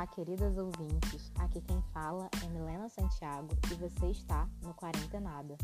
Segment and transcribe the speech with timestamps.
[0.00, 1.30] Olá, queridas ouvintes.
[1.38, 5.58] Aqui quem fala é Milena Santiago e você está no Quarentenada.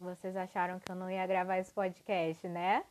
[0.00, 2.82] Vocês acharam que eu não ia gravar esse podcast, né?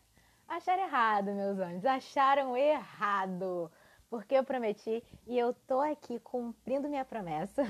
[0.47, 1.85] Acharam errado, meus anjos.
[1.85, 3.69] Acharam errado.
[4.09, 7.63] Porque eu prometi e eu tô aqui cumprindo minha promessa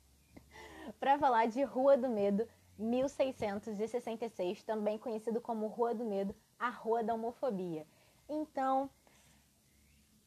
[0.98, 2.48] para falar de Rua do Medo
[2.78, 7.86] 1666, também conhecido como Rua do Medo, a Rua da Homofobia.
[8.32, 8.88] Então,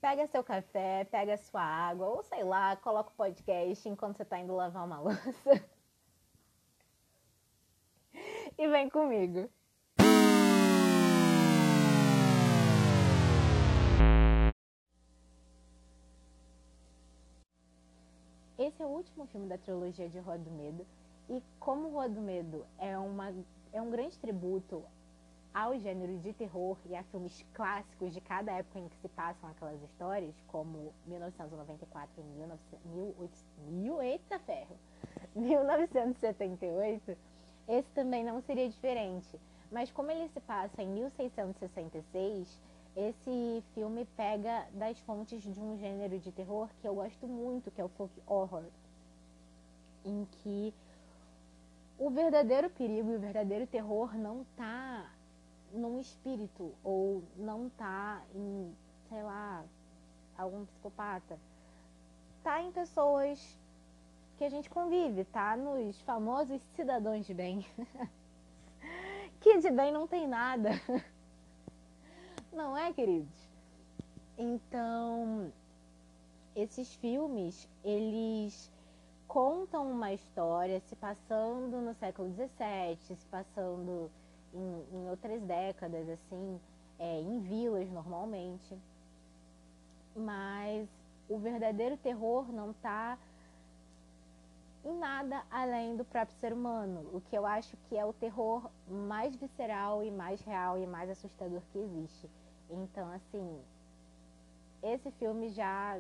[0.02, 4.38] pega seu café, pega sua água, ou sei lá, coloca o podcast enquanto você está
[4.38, 5.70] indo lavar uma louça.
[8.58, 9.49] e vem comigo.
[18.58, 20.85] Esse é o último filme da trilogia de Rua do Medo.
[21.30, 23.33] E como Rua do Medo é, uma,
[23.72, 24.83] é um grande tributo
[25.54, 29.50] ao gênero de terror e a filmes clássicos de cada época em que se passam
[29.50, 33.46] aquelas histórias, como 1994 e 1800,
[34.46, 34.76] ferro,
[35.36, 37.16] 1978,
[37.68, 39.40] esse também não seria diferente.
[39.72, 42.62] Mas como ele se passa em 1666,
[42.96, 47.81] esse filme pega das fontes de um gênero de terror que eu gosto muito, que
[47.81, 48.66] é o folk horror,
[50.06, 50.74] em que
[51.98, 55.09] o verdadeiro perigo e o verdadeiro terror não está
[55.73, 58.73] num espírito ou não tá em,
[59.09, 59.66] sei lá,
[60.38, 61.39] algum psicopata.
[62.43, 63.59] Tá em pessoas
[64.38, 67.66] que a gente convive, tá nos famosos cidadãos de bem.
[69.41, 70.69] que de bem não tem nada.
[72.51, 73.49] Não é, queridos?
[74.38, 75.51] Então,
[76.55, 78.71] esses filmes, eles
[79.27, 84.11] contam uma história se passando no século XVII, se passando
[84.54, 86.59] em, em outras décadas, assim,
[87.00, 88.78] é, em vilas normalmente.
[90.16, 90.88] Mas
[91.28, 93.18] o verdadeiro terror não está
[94.86, 98.69] em nada além do próprio ser humano, o que eu acho que é o terror
[98.88, 102.30] mais visceral e mais real e mais assustador que existe.
[102.69, 103.62] Então, assim,
[104.81, 106.00] esse filme já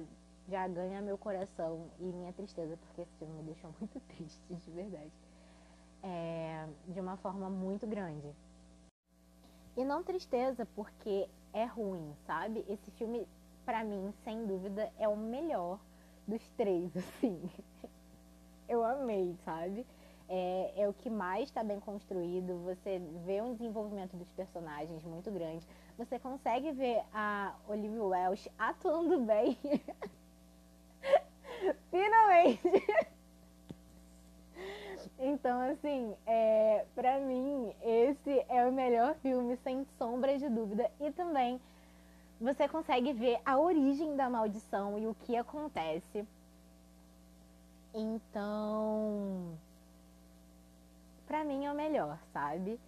[0.49, 4.71] já ganha meu coração e minha tristeza, porque esse filme me deixou muito triste, de
[4.71, 5.11] verdade.
[6.03, 8.35] É, de uma forma muito grande.
[9.77, 12.65] E não tristeza porque é ruim, sabe?
[12.67, 13.27] Esse filme,
[13.65, 15.79] para mim, sem dúvida, é o melhor
[16.27, 17.49] dos três, assim.
[18.67, 19.85] Eu amei, sabe?
[20.27, 22.57] É, é o que mais está bem construído.
[22.63, 25.67] Você vê um desenvolvimento dos personagens muito grande.
[25.97, 29.57] Você consegue ver a Olivia Welsh atuando bem.
[31.91, 32.59] Finalmente!
[35.19, 40.89] Então, assim, é, para mim, esse é o melhor filme, sem sombra de dúvida.
[40.99, 41.59] E também
[42.39, 46.27] você consegue ver a origem da maldição e o que acontece.
[47.93, 49.57] Então,
[51.27, 52.79] para mim é o melhor, sabe?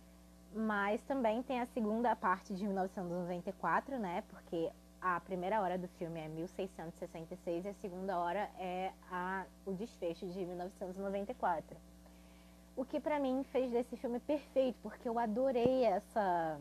[0.53, 4.23] Mas também tem a segunda parte de 1994, né?
[4.29, 4.71] Porque
[5.01, 10.25] a primeira hora do filme é 1666 e a segunda hora é a, o desfecho
[10.27, 11.77] de 1994.
[12.75, 16.59] O que para mim fez desse filme perfeito, porque eu adorei essa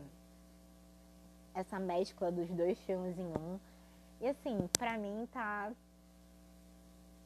[1.53, 3.59] essa mescla dos dois filmes em um.
[4.21, 5.71] E assim, para mim tá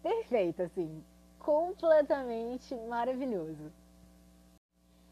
[0.01, 1.03] perfeito assim,
[1.39, 3.71] completamente maravilhoso.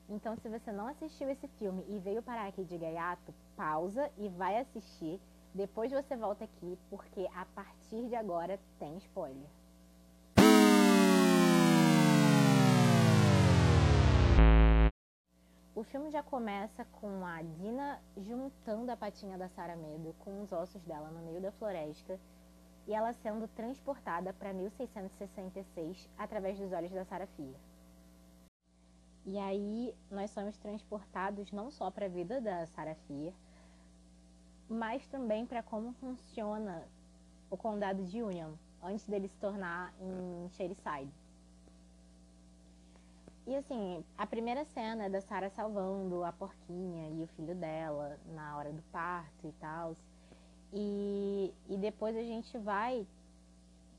[0.10, 4.30] Então, se você não assistiu esse filme e veio parar aqui de gaiato, pausa e
[4.30, 5.20] vai assistir.
[5.54, 9.57] Depois você volta aqui, porque a partir de agora tem spoiler.
[15.78, 20.52] O filme já começa com a Dina juntando a patinha da Sara Medo com os
[20.52, 22.20] ossos dela no meio da floresta
[22.88, 27.56] e ela sendo transportada para 1666 através dos olhos da Sara Fia.
[29.24, 33.32] E aí nós somos transportados não só para a vida da Sara Fia,
[34.68, 36.88] mas também para como funciona
[37.52, 41.27] o condado de Union antes dele se tornar em Shadyside.
[43.48, 48.20] E assim, a primeira cena é da Sarah salvando a porquinha e o filho dela
[48.26, 49.96] na hora do parto e tal.
[50.74, 53.08] E, e depois a gente vai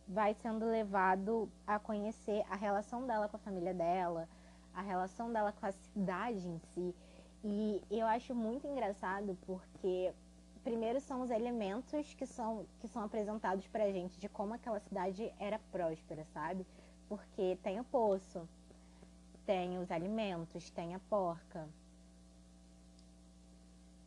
[0.07, 4.29] vai sendo levado a conhecer a relação dela com a família dela,
[4.75, 6.95] a relação dela com a cidade em si.
[7.43, 10.13] E eu acho muito engraçado porque
[10.63, 15.33] primeiro são os elementos que são que são apresentados pra gente de como aquela cidade
[15.39, 16.67] era próspera, sabe?
[17.09, 18.47] Porque tem o poço,
[19.49, 21.67] tem os alimentos, tem a porca,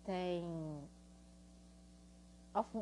[0.06, 0.46] tem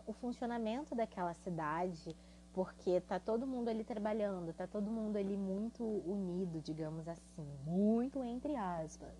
[0.05, 2.13] o funcionamento daquela cidade,
[2.51, 8.21] porque tá todo mundo ali trabalhando, tá todo mundo ali muito unido, digamos assim, muito
[8.25, 9.15] entre aspas.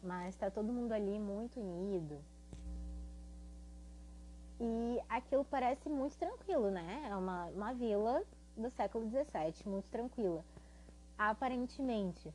[0.00, 2.20] Mas tá todo mundo ali muito unido.
[4.60, 7.08] E aquilo parece muito tranquilo, né?
[7.10, 8.22] É uma, uma vila
[8.56, 10.44] do século XVII, muito tranquila.
[11.18, 12.32] Aparentemente.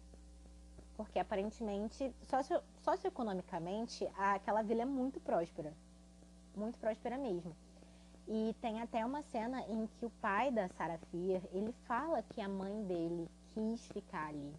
[1.00, 5.74] Porque aparentemente, socio, socioeconomicamente, aquela vila é muito próspera.
[6.54, 7.56] Muito próspera mesmo.
[8.28, 12.42] E tem até uma cena em que o pai da Sarah Fier, ele fala que
[12.42, 14.54] a mãe dele quis ficar ali.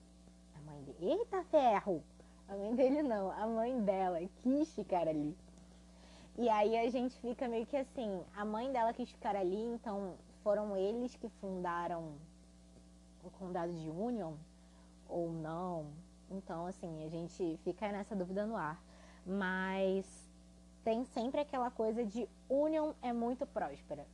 [0.56, 2.02] A mãe dele, eita ferro!
[2.48, 5.36] A mãe dele não, a mãe dela quis ficar ali.
[6.38, 10.14] E aí a gente fica meio que assim, a mãe dela quis ficar ali, então
[10.42, 12.14] foram eles que fundaram
[13.22, 14.32] o condado de Union
[15.06, 16.09] ou não.
[16.30, 18.80] Então, assim, a gente fica nessa dúvida no ar.
[19.26, 20.30] Mas
[20.84, 24.06] tem sempre aquela coisa de Union é muito próspera.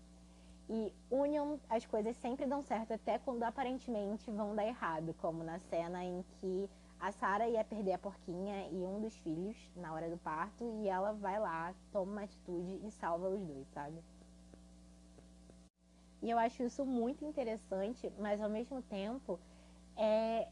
[0.68, 5.60] E Union, as coisas sempre dão certo, até quando aparentemente vão dar errado, como na
[5.60, 6.68] cena em que
[6.98, 10.88] a Sara ia perder a porquinha e um dos filhos na hora do parto, e
[10.88, 14.02] ela vai lá, toma uma atitude e salva os dois, sabe?
[16.20, 19.38] E eu acho isso muito interessante, mas ao mesmo tempo
[19.96, 20.48] é,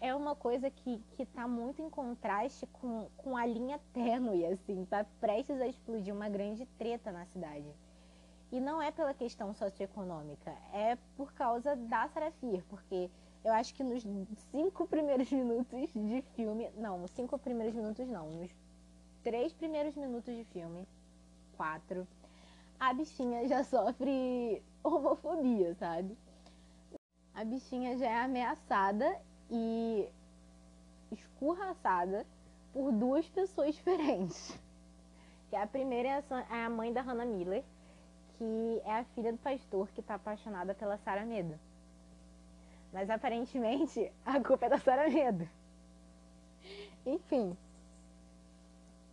[0.00, 4.84] é uma coisa que, que tá muito em contraste com, com a linha tênue, assim,
[4.86, 7.66] tá prestes a explodir uma grande treta na cidade.
[8.50, 13.10] E não é pela questão socioeconômica, é por causa da Sarafir, porque
[13.44, 14.02] eu acho que nos
[14.50, 16.70] cinco primeiros minutos de filme.
[16.76, 18.28] Não, os cinco primeiros minutos não.
[18.30, 18.50] Nos
[19.22, 20.86] três primeiros minutos de filme,
[21.56, 22.06] quatro,
[22.78, 26.16] a bichinha já sofre homofobia, sabe?
[27.34, 29.20] A bichinha já é ameaçada
[29.50, 30.08] e
[31.10, 32.26] escorraçada
[32.72, 34.58] por duas pessoas diferentes.
[35.48, 37.64] Que a primeira é a mãe da Hannah Miller,
[38.38, 41.58] que é a filha do pastor que está apaixonada pela Sarah Medo.
[42.92, 45.48] Mas aparentemente a culpa é da Sarah Medo.
[47.04, 47.56] Enfim.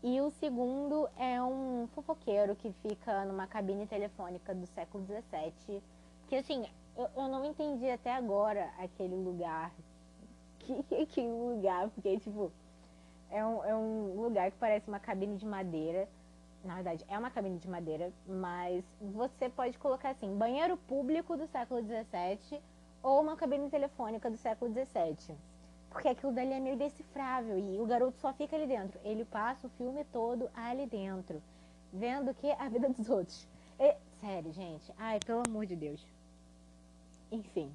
[0.04, 5.81] E o segundo é um fofoqueiro que fica numa cabine telefônica do século XVII.
[6.28, 9.72] Que assim, eu, eu não entendi até agora aquele lugar
[10.73, 12.51] que é aquele lugar, porque, tipo,
[13.29, 16.07] é um, é um lugar que parece uma cabine de madeira.
[16.63, 21.47] Na verdade, é uma cabine de madeira, mas você pode colocar assim, banheiro público do
[21.47, 22.61] século XVII
[23.01, 25.35] ou uma cabine telefônica do século XVII.
[25.89, 28.99] Porque aquilo dali é meio decifrável e o garoto só fica ali dentro.
[29.03, 31.41] Ele passa o filme todo ali dentro,
[31.93, 33.47] vendo que a vida dos outros.
[33.79, 34.91] E, sério, gente.
[34.97, 36.05] Ai, pelo amor de Deus.
[37.31, 37.71] Enfim.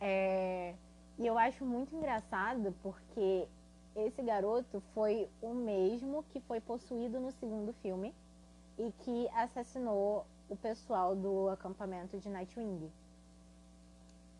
[0.00, 0.74] É...
[1.18, 3.46] E eu acho muito engraçado porque
[3.94, 8.14] esse garoto foi o mesmo que foi possuído no segundo filme
[8.78, 12.90] e que assassinou o pessoal do acampamento de Nightwing.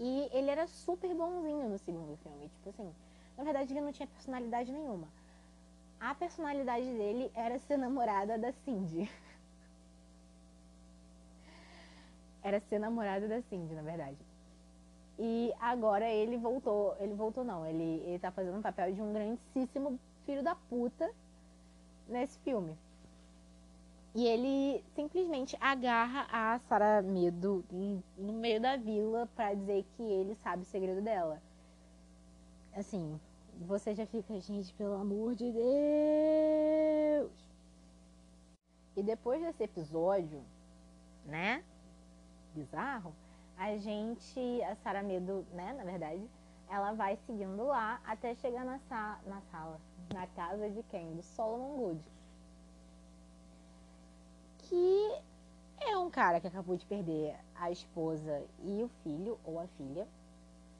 [0.00, 2.92] E ele era super bonzinho no segundo filme, tipo assim,
[3.36, 5.06] na verdade ele não tinha personalidade nenhuma.
[6.00, 9.08] A personalidade dele era ser namorada da Cindy.
[12.42, 14.31] era ser namorada da Cindy, na verdade.
[15.24, 19.12] E agora ele voltou, ele voltou não, ele, ele tá fazendo um papel de um
[19.12, 21.08] grandíssimo filho da puta
[22.08, 22.76] nesse filme.
[24.16, 27.64] E ele simplesmente agarra a Sarah Medo
[28.18, 31.40] no meio da vila para dizer que ele sabe o segredo dela.
[32.74, 33.20] Assim,
[33.60, 37.30] você já fica, gente, pelo amor de Deus.
[38.96, 40.42] E depois desse episódio,
[41.24, 41.62] né?
[42.56, 43.14] Bizarro,
[43.62, 46.28] a gente, a Sara Medo, né, na verdade,
[46.68, 49.80] ela vai seguindo lá até chegar na, sa na sala,
[50.12, 51.14] na casa de quem?
[51.14, 52.00] Do Solomon Good.
[54.58, 55.22] Que
[55.80, 60.08] é um cara que acabou de perder a esposa e o filho, ou a filha,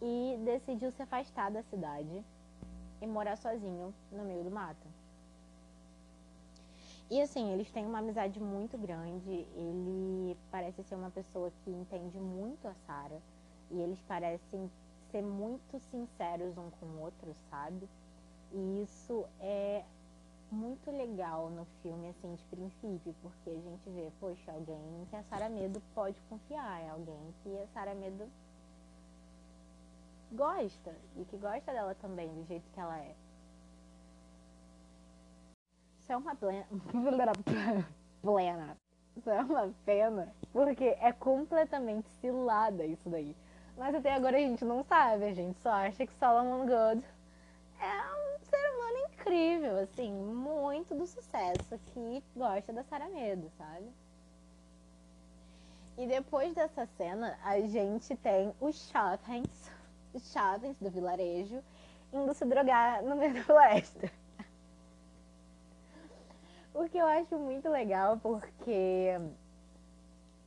[0.01, 2.25] e decidiu se afastar da cidade
[3.01, 4.89] e morar sozinho no meio do mato.
[7.13, 9.47] E assim, eles têm uma amizade muito grande.
[9.55, 13.21] Ele parece ser uma pessoa que entende muito a Sarah.
[13.71, 14.71] E eles parecem
[15.11, 17.87] ser muito sinceros um com o outro, sabe?
[18.51, 19.85] E isso é
[20.51, 25.23] muito legal no filme, assim, de princípio, porque a gente vê, poxa, alguém que a
[25.25, 28.27] Sarah Medo pode confiar, é alguém que a Sarah Medo
[30.33, 33.15] gosta, e que gosta dela também, do jeito que ela é.
[36.13, 36.67] É uma plena.
[38.21, 38.77] plena.
[39.17, 43.35] Isso é uma pena, porque é completamente cilada isso daí.
[43.79, 47.03] Mas até agora a gente não sabe, a gente só acha que Solomon Good
[47.81, 53.91] é um ser humano incrível, assim, muito do sucesso, que gosta da Sarah Medo, sabe?
[55.97, 59.73] E depois dessa cena, a gente tem os jovens,
[60.13, 61.65] os jovens do vilarejo,
[62.13, 64.22] indo se drogar no meio da floresta.
[66.75, 69.21] O que eu acho muito legal, porque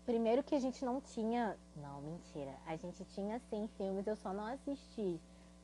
[0.05, 1.57] primeiro que a gente não tinha.
[1.75, 2.53] Não, mentira.
[2.65, 5.19] A gente tinha sim filmes, eu só não assisti.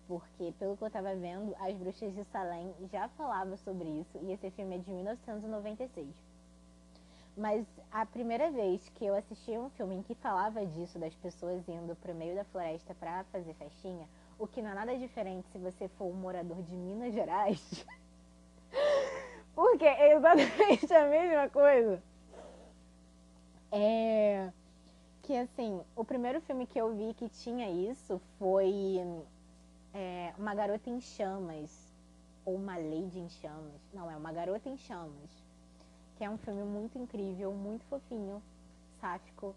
[0.08, 4.20] Porque, pelo que eu tava vendo, As Bruxas de Salem já falava sobre isso.
[4.22, 6.08] E esse filme é de 1996.
[7.38, 11.68] Mas a primeira vez que eu assisti um filme em que falava disso, das pessoas
[11.68, 15.58] indo pro meio da floresta para fazer festinha, o que não é nada diferente se
[15.58, 17.86] você for um morador de Minas Gerais.
[19.56, 22.02] porque é exatamente a mesma coisa.
[23.72, 24.52] É.
[25.24, 29.00] Que assim, o primeiro filme que eu vi que tinha isso foi
[29.94, 31.92] é, Uma Garota em Chamas.
[32.44, 33.82] Ou Uma Lady em Chamas.
[33.94, 35.52] Não, é Uma Garota em Chamas
[36.22, 38.44] que é um filme muito incrível, muito fofinho,
[39.00, 39.56] sáfico.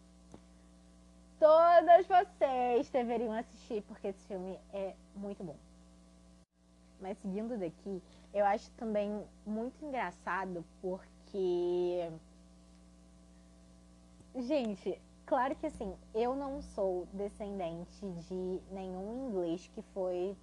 [1.39, 5.57] Todas vocês deveriam assistir, porque esse filme é muito bom.
[6.99, 8.03] Mas seguindo daqui,
[8.35, 12.11] eu acho também muito engraçado porque.
[14.37, 20.37] Gente, claro que assim, eu não sou descendente de nenhum inglês que foi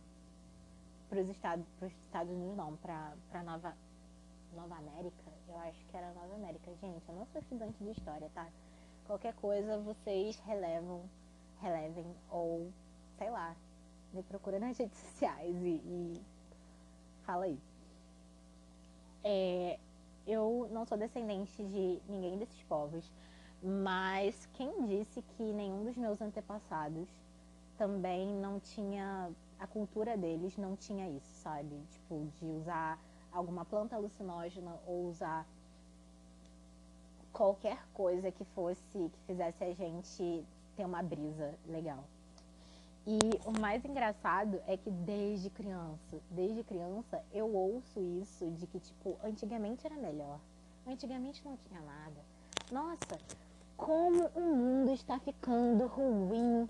[1.10, 1.66] para os Estados,
[2.06, 3.76] Estados Unidos, não, para Nova,
[4.56, 6.72] Nova América eu acho que era Nova América.
[6.82, 8.48] Gente, eu não sou estudante de história, tá?
[9.06, 11.04] Qualquer coisa vocês relevam,
[11.60, 12.72] relevem ou,
[13.18, 13.56] sei lá,
[14.14, 16.22] me procura nas redes sociais e, e
[17.24, 17.60] fala aí.
[19.24, 19.80] É,
[20.26, 23.12] eu não sou descendente de ninguém desses povos,
[23.62, 27.08] mas quem disse que nenhum dos meus antepassados
[27.78, 31.80] também não tinha a cultura deles não tinha isso, sabe?
[31.92, 33.00] Tipo, de usar
[33.32, 35.48] alguma planta alucinógena ou usar
[37.32, 40.44] qualquer coisa que fosse, que fizesse a gente
[40.76, 42.04] ter uma brisa legal.
[43.06, 48.80] E o mais engraçado é que desde criança, desde criança, eu ouço isso de que,
[48.80, 50.40] tipo, antigamente era melhor.
[50.86, 52.22] Antigamente não tinha nada.
[52.72, 53.18] Nossa,
[53.76, 56.70] como o mundo está ficando ruim.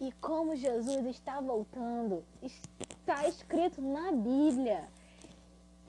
[0.00, 2.24] E como Jesus está voltando.
[2.42, 4.88] Está escrito na Bíblia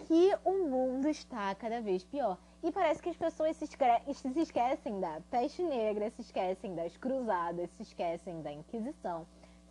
[0.07, 2.37] que o mundo está cada vez pior.
[2.61, 7.69] E parece que as pessoas se, se esquecem da peste negra, se esquecem das cruzadas,
[7.71, 9.25] se esquecem da Inquisição,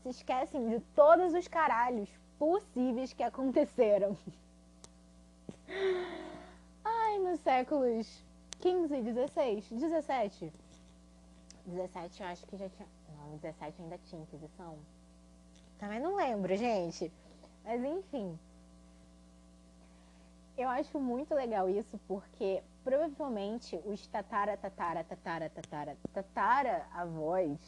[0.05, 4.17] se esquecem de todos os caralhos possíveis que aconteceram.
[6.85, 8.23] Ai, nos séculos
[8.61, 10.53] 15, 16, 17.
[11.65, 12.89] 17 eu acho que já tinha.
[13.17, 14.77] Não, 17 ainda tinha Inquisição.
[15.79, 17.11] Também não lembro, gente.
[17.65, 18.39] Mas enfim.
[20.57, 27.59] Eu acho muito legal isso porque provavelmente os tatara, tatara, tatara, tatara, tatara avós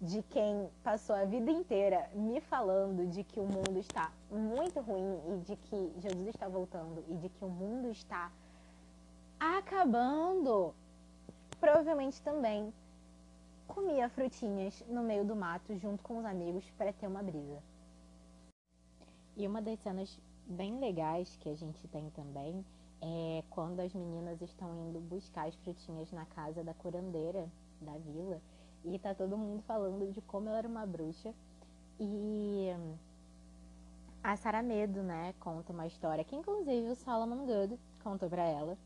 [0.00, 5.20] de quem passou a vida inteira me falando de que o mundo está muito ruim
[5.32, 8.30] e de que Jesus está voltando e de que o mundo está
[9.40, 10.74] acabando,
[11.58, 12.72] provavelmente também
[13.66, 17.62] comia frutinhas no meio do mato junto com os amigos para ter uma brisa.
[19.36, 22.64] E uma das cenas bem legais que a gente tem também
[23.00, 27.48] é quando as meninas estão indo buscar as frutinhas na casa da curandeira
[27.80, 28.40] da vila
[28.86, 31.34] e tá todo mundo falando de como ela era uma bruxa
[31.98, 32.68] e
[34.22, 38.76] a Sara Medo, né, conta uma história que inclusive o Solomon Good contou para ela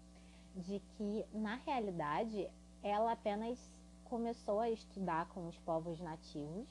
[0.56, 2.48] de que na realidade
[2.82, 3.58] ela apenas
[4.04, 6.68] começou a estudar com os povos nativos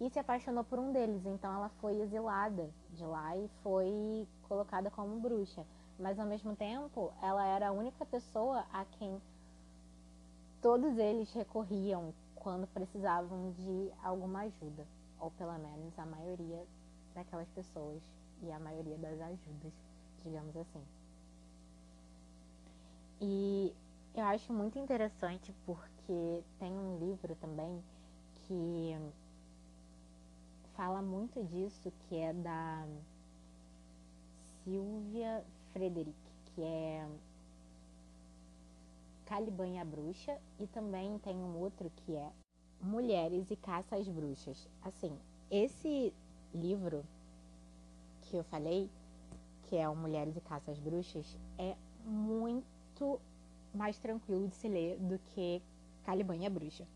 [0.00, 1.24] e se apaixonou por um deles.
[1.24, 5.64] Então ela foi exilada de lá e foi colocada como bruxa.
[5.98, 9.20] Mas ao mesmo tempo, ela era a única pessoa a quem
[10.60, 12.12] todos eles recorriam
[12.44, 14.86] quando precisavam de alguma ajuda,
[15.18, 16.62] ou pelo menos a maioria
[17.14, 18.02] daquelas pessoas
[18.42, 19.72] e a maioria das ajudas,
[20.22, 20.84] digamos assim.
[23.18, 23.74] E
[24.14, 27.82] eu acho muito interessante porque tem um livro também
[28.34, 28.94] que
[30.76, 32.86] fala muito disso, que é da
[34.62, 36.14] Silvia Frederick,
[36.54, 37.08] que é
[39.26, 42.30] Caliban e a Bruxa, e também tem um outro que é
[42.80, 44.68] Mulheres e Caça às Bruxas.
[44.82, 45.18] Assim,
[45.50, 46.12] esse
[46.54, 47.04] livro
[48.22, 48.90] que eu falei,
[49.64, 53.20] que é o Mulheres e Caça às Bruxas, é muito
[53.74, 55.62] mais tranquilo de se ler do que
[56.04, 56.86] Caliban e a Bruxa.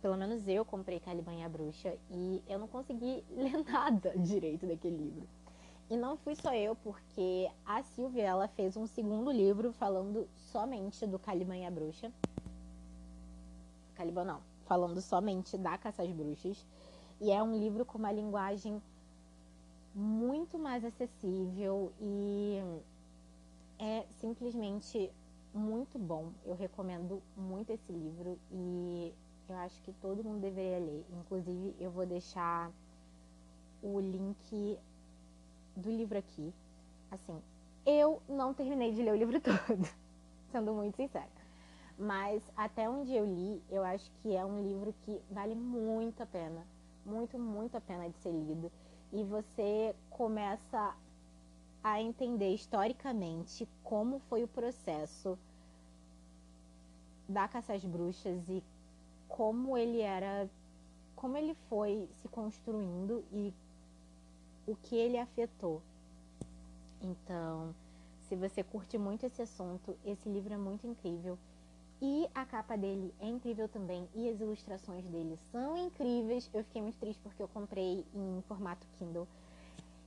[0.00, 4.66] Pelo menos eu comprei Caliban e a Bruxa e eu não consegui ler nada direito
[4.66, 5.26] daquele livro.
[5.90, 11.06] E não fui só eu, porque a Silvia ela fez um segundo livro falando somente
[11.06, 12.10] do Caliban e a Bruxa.
[13.94, 16.64] Caliban não, falando somente da Caça às Bruxas.
[17.20, 18.82] E é um livro com uma linguagem
[19.94, 22.58] muito mais acessível e
[23.78, 25.12] é simplesmente
[25.52, 26.32] muito bom.
[26.44, 29.12] Eu recomendo muito esse livro e
[29.48, 31.04] eu acho que todo mundo deveria ler.
[31.20, 32.72] Inclusive, eu vou deixar
[33.82, 34.78] o link
[35.76, 36.52] do livro aqui.
[37.10, 37.40] Assim,
[37.86, 39.88] eu não terminei de ler o livro todo,
[40.50, 41.28] sendo muito sincera.
[41.98, 46.26] Mas até onde eu li, eu acho que é um livro que vale muito a
[46.26, 46.66] pena.
[47.04, 48.70] Muito, muito a pena de ser lido.
[49.12, 50.94] E você começa
[51.82, 55.38] a entender historicamente como foi o processo
[57.28, 58.62] da caça às bruxas e
[59.28, 60.48] como ele era,
[61.14, 63.52] como ele foi se construindo e
[64.66, 65.82] o que ele afetou.
[67.00, 67.74] Então,
[68.28, 71.38] se você curte muito esse assunto, esse livro é muito incrível.
[72.00, 74.08] E a capa dele é incrível também.
[74.14, 76.50] E as ilustrações dele são incríveis.
[76.52, 79.28] Eu fiquei muito triste porque eu comprei em formato Kindle.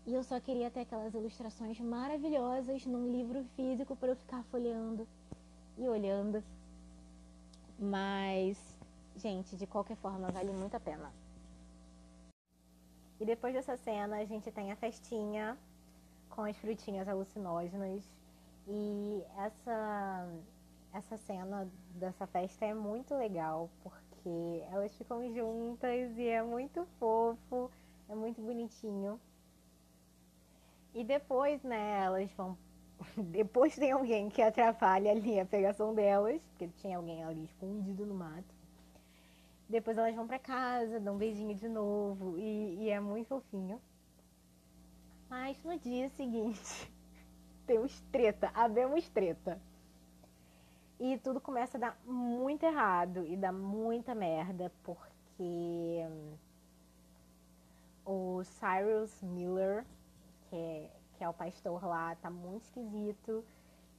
[0.06, 5.08] E eu só queria ter aquelas ilustrações maravilhosas num livro físico para eu ficar folheando
[5.78, 6.44] e olhando.
[7.80, 8.58] Mas,
[9.16, 11.12] gente, de qualquer forma, vale muito a pena.
[13.20, 15.58] E depois dessa cena, a gente tem a festinha
[16.30, 18.04] com as frutinhas alucinógenas.
[18.68, 20.30] E essa,
[20.94, 27.72] essa cena dessa festa é muito legal, porque elas ficam juntas e é muito fofo,
[28.08, 29.20] é muito bonitinho.
[30.94, 32.58] E depois, né, elas vão
[33.18, 38.16] depois tem alguém que atrapalha ali a pegação delas, porque tinha alguém ali escondido no
[38.16, 38.57] mato.
[39.70, 43.82] Depois elas vão para casa, dão um beijinho de novo e, e é muito fofinho.
[45.30, 46.92] Mas no dia seguinte
[47.68, 49.60] temos treta, abemos treta.
[51.00, 56.02] E tudo começa a dar muito errado e dá muita merda, porque
[58.04, 59.86] o Cyrus Miller,
[60.50, 63.44] que é que é o pastor lá, tá muito esquisito.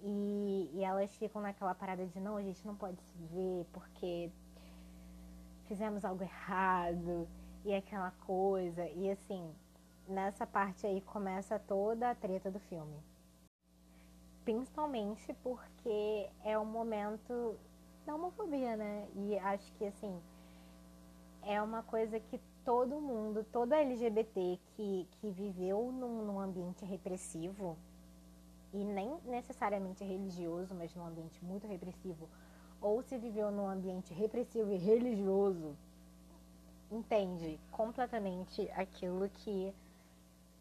[0.00, 4.31] E, e elas ficam naquela parada de não, a gente não pode se ver porque
[5.68, 7.28] fizemos algo errado
[7.64, 8.87] e aquela coisa.
[8.88, 9.54] E assim,
[10.09, 12.96] nessa parte aí começa toda a treta do filme.
[14.44, 17.57] Principalmente porque é um momento
[18.07, 19.07] da homofobia, né?
[19.14, 20.18] E acho que assim,
[21.42, 27.76] é uma coisa que todo mundo, toda LGBT que, que viveu num, num ambiente repressivo,
[28.72, 32.28] e nem necessariamente religioso, mas num ambiente muito repressivo,
[32.81, 35.77] ou se viveu num ambiente repressivo e religioso,
[36.91, 39.75] entende completamente aquilo que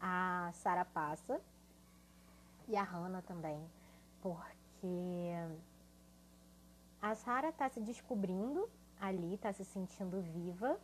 [0.00, 1.40] a Sara passa
[2.68, 3.60] e a Hannah também,
[4.20, 5.34] porque
[7.00, 8.68] a Sara está se descobrindo
[9.00, 10.78] ali, está se sentindo viva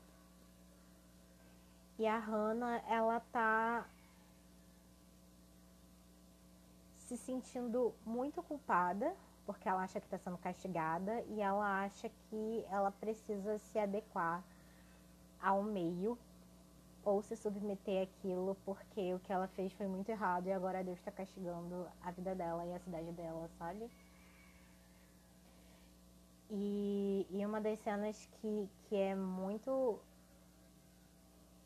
[1.99, 3.87] e a Hannah, ela tá
[6.99, 9.15] se sentindo muito culpada,
[9.47, 14.43] porque ela acha que está sendo castigada e ela acha que ela precisa se adequar
[15.41, 16.19] ao meio
[17.05, 20.99] ou se submeter àquilo porque o que ela fez foi muito errado e agora Deus
[20.99, 23.91] está castigando a vida dela e a cidade dela, sabe?
[26.51, 29.99] E, e uma das cenas que, que é muito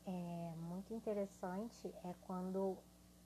[0.05, 2.77] é muito interessante é quando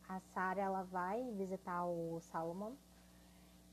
[0.10, 2.74] a Sarah ela vai visitar o Salomon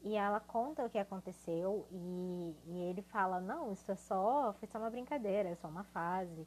[0.03, 4.67] e ela conta o que aconteceu e, e, ele fala não isso é só foi
[4.69, 6.47] só uma brincadeira é só uma fase.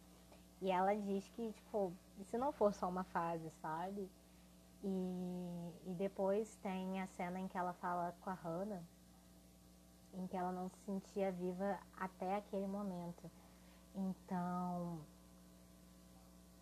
[0.61, 1.93] E ela diz que tipo
[2.25, 4.09] se não for só uma fase sabe?
[4.83, 8.83] E, e depois tem a cena em que ela fala com a Hannah
[10.13, 13.29] em que ela não se sentia viva até aquele momento.
[13.95, 14.99] Então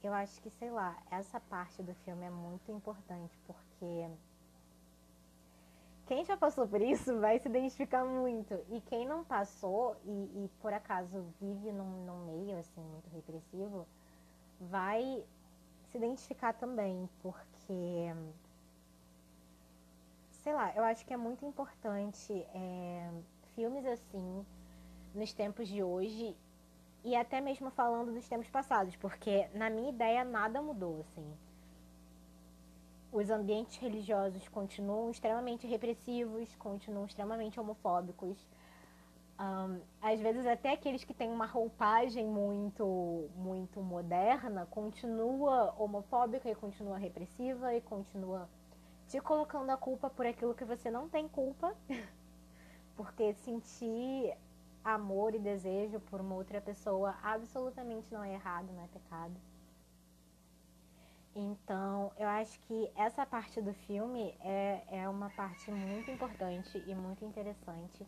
[0.03, 4.09] eu acho que, sei lá, essa parte do filme é muito importante, porque
[6.11, 8.61] quem já passou por isso vai se identificar muito.
[8.69, 13.87] E quem não passou e, e por acaso vive num, num, meio assim muito repressivo,
[14.59, 15.23] vai
[15.89, 18.13] se identificar também, porque
[20.31, 23.09] sei lá, eu acho que é muito importante é,
[23.55, 24.45] filmes assim
[25.15, 26.35] nos tempos de hoje
[27.05, 31.37] e até mesmo falando dos tempos passados, porque na minha ideia nada mudou, assim.
[33.11, 38.37] Os ambientes religiosos continuam extremamente repressivos, continuam extremamente homofóbicos.
[39.39, 46.53] Um, às vezes até aqueles que têm uma roupagem muito muito moderna continua homofóbica e
[46.53, 48.47] continua repressiva e continua
[49.07, 51.75] te colocando a culpa por aquilo que você não tem culpa
[52.95, 54.37] porque sentir
[54.83, 59.33] amor e desejo por uma outra pessoa absolutamente não é errado, não é pecado.
[61.35, 66.93] Então, eu acho que essa parte do filme é, é uma parte muito importante e
[66.93, 68.05] muito interessante.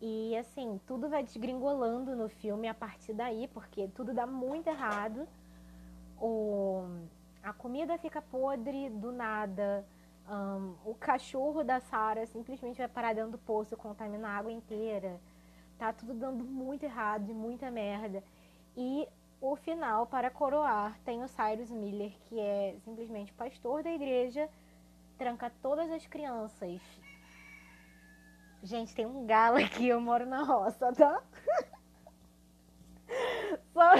[0.00, 5.28] E assim, tudo vai desgringolando no filme a partir daí, porque tudo dá muito errado.
[6.20, 6.84] O,
[7.42, 9.84] a comida fica podre do nada.
[10.30, 15.20] Um, o cachorro da Sarah simplesmente vai parar dentro do poço, contamina a água inteira.
[15.76, 18.22] Tá tudo dando muito errado e muita merda.
[18.76, 19.08] E
[19.40, 24.48] o final, para coroar, tem o Cyrus Miller, que é simplesmente pastor da igreja,
[25.16, 26.80] tranca todas as crianças.
[28.62, 31.22] Gente, tem um galo aqui, eu moro na roça, tá?
[33.72, 33.92] Só...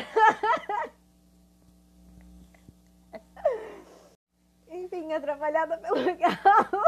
[4.71, 6.85] Enfim, atrapalhada pelo galo.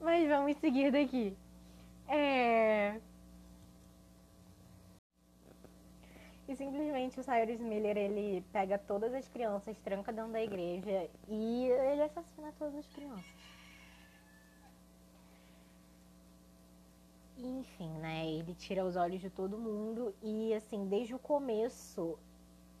[0.00, 1.36] Mas vamos seguir daqui.
[2.06, 3.00] É...
[6.50, 11.66] E simplesmente o Cyrus Miller, ele pega todas as crianças, tranca dentro da igreja e
[11.66, 13.24] ele assassina todas as crianças.
[17.38, 18.26] Enfim, né?
[18.26, 22.18] Ele tira os olhos de todo mundo e, assim, desde o começo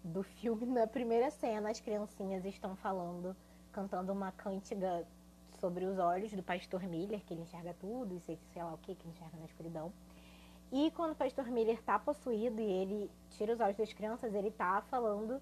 [0.02, 3.36] do filme, na primeira cena, as criancinhas estão falando,
[3.70, 5.06] cantando uma cântiga
[5.60, 8.78] sobre os olhos do pastor Miller, que ele enxerga tudo e sei, sei lá o
[8.78, 9.92] que, que enxerga na escuridão.
[10.72, 14.50] E quando o pastor Miller tá possuído e ele tira os olhos das crianças, ele
[14.50, 15.40] tá falando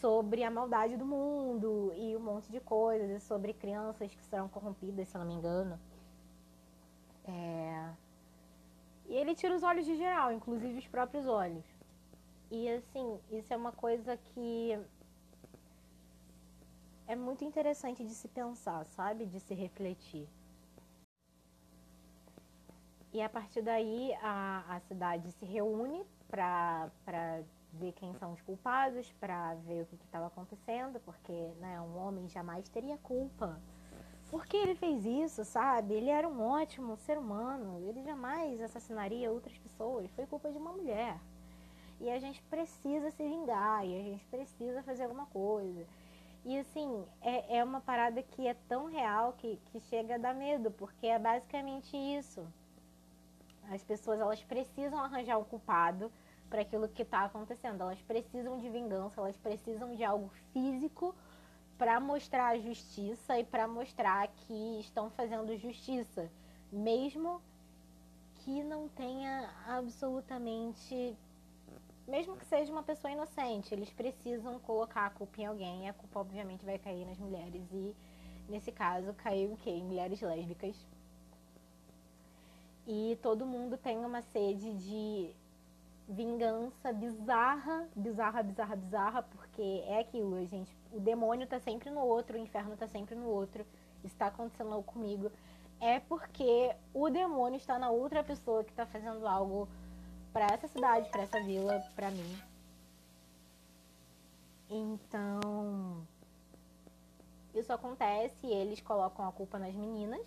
[0.00, 5.08] sobre a maldade do mundo e um monte de coisas, sobre crianças que serão corrompidas,
[5.08, 5.78] se eu não me engano.
[7.26, 7.90] É...
[9.06, 11.64] E ele tira os olhos de geral, inclusive os próprios olhos.
[12.50, 14.78] E assim, isso é uma coisa que
[17.06, 19.26] é muito interessante de se pensar, sabe?
[19.26, 20.28] De se refletir.
[23.12, 26.90] E a partir daí a, a cidade se reúne para
[27.72, 32.28] ver quem são os culpados, para ver o que estava acontecendo, porque né, um homem
[32.28, 33.58] jamais teria culpa.
[34.30, 35.94] Por que ele fez isso, sabe?
[35.94, 40.72] Ele era um ótimo ser humano, ele jamais assassinaria outras pessoas, foi culpa de uma
[40.72, 41.18] mulher.
[41.98, 45.86] E a gente precisa se vingar, e a gente precisa fazer alguma coisa.
[46.44, 50.34] E assim, é, é uma parada que é tão real que, que chega a dar
[50.34, 52.46] medo, porque é basicamente isso.
[53.70, 56.10] As pessoas elas precisam arranjar um culpado
[56.48, 57.82] para aquilo que está acontecendo.
[57.82, 61.14] Elas precisam de vingança, elas precisam de algo físico
[61.76, 66.28] para mostrar a justiça e para mostrar que estão fazendo justiça,
[66.72, 67.40] mesmo
[68.40, 71.16] que não tenha absolutamente
[72.08, 75.92] mesmo que seja uma pessoa inocente, eles precisam colocar a culpa em alguém e a
[75.92, 77.94] culpa obviamente vai cair nas mulheres e
[78.48, 79.68] nesse caso caiu em quê?
[79.68, 80.74] Em mulheres lésbicas
[82.88, 85.36] e todo mundo tem uma sede de
[86.08, 90.74] vingança bizarra, bizarra, bizarra, bizarra, porque é aquilo, gente.
[90.90, 93.66] O demônio tá sempre no outro, o inferno tá sempre no outro.
[94.02, 95.30] Isso tá acontecendo comigo.
[95.78, 99.68] É porque o demônio está na outra pessoa que tá fazendo algo
[100.32, 102.38] para essa cidade, para essa vila, para mim.
[104.70, 106.06] Então,
[107.54, 110.26] isso acontece e eles colocam a culpa nas meninas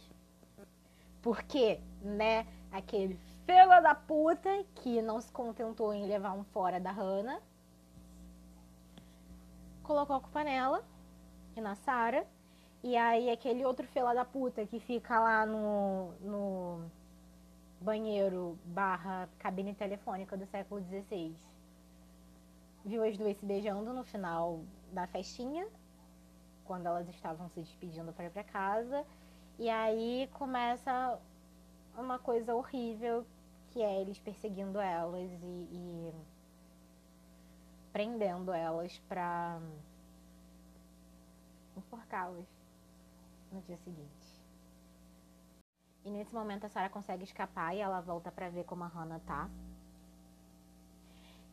[1.22, 6.92] porque, né, aquele filho da puta que não se contentou em levar um fora da
[6.92, 7.42] Hannah
[9.84, 10.84] colocou a culpa nela
[11.56, 12.26] e na Sarah.
[12.84, 16.92] E aí aquele outro filho da puta que fica lá no, no
[17.80, 21.36] banheiro barra cabine telefônica do século XVI
[22.84, 25.68] viu as duas se beijando no final da festinha,
[26.66, 29.06] quando elas estavam se despedindo para ir para casa.
[29.62, 31.20] E aí começa
[31.96, 33.24] uma coisa horrível,
[33.70, 36.14] que é eles perseguindo elas e, e
[37.94, 39.62] prendendo elas pra
[41.78, 42.48] enforcá-las
[43.52, 44.42] no dia seguinte.
[46.04, 49.20] E nesse momento a Sarah consegue escapar e ela volta para ver como a Hannah
[49.20, 49.48] tá.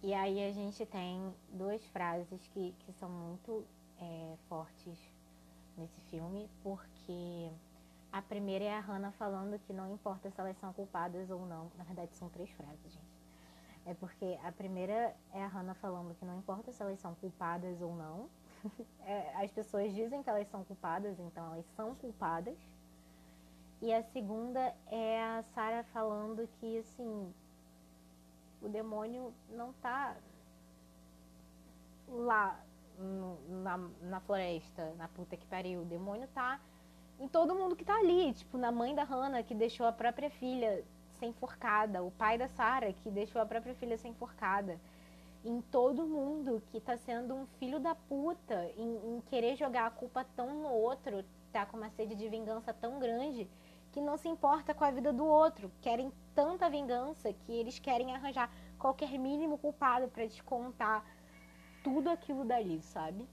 [0.02, 3.66] E aí a gente tem duas frases que, que são muito
[4.00, 4.98] é, fortes
[5.76, 7.50] nesse filme, porque
[8.12, 11.70] a primeira é a Hannah falando que não importa se elas são culpadas ou não.
[11.76, 13.18] Na verdade, são três frases, gente.
[13.84, 17.80] É porque a primeira é a Hannah falando que não importa se elas são culpadas
[17.80, 18.28] ou não.
[19.04, 22.58] é, as pessoas dizem que elas são culpadas, então elas são culpadas.
[23.80, 27.32] E a segunda é a Sarah falando que, assim,
[28.60, 30.16] o demônio não tá
[32.08, 32.60] lá
[32.98, 35.82] no, na, na floresta, na puta que pariu.
[35.82, 36.60] O demônio tá
[37.18, 40.30] em todo mundo que tá ali, tipo, na mãe da Hannah que deixou a própria
[40.30, 40.84] filha
[41.18, 44.78] ser enforcada, o pai da Sarah que deixou a própria filha ser enforcada,
[45.44, 49.90] em todo mundo que tá sendo um filho da puta, em, em querer jogar a
[49.90, 53.48] culpa tão no outro, tá com uma sede de vingança tão grande
[53.92, 58.14] que não se importa com a vida do outro, querem tanta vingança que eles querem
[58.14, 61.04] arranjar qualquer mínimo culpado para descontar
[61.82, 63.26] tudo aquilo dali, sabe?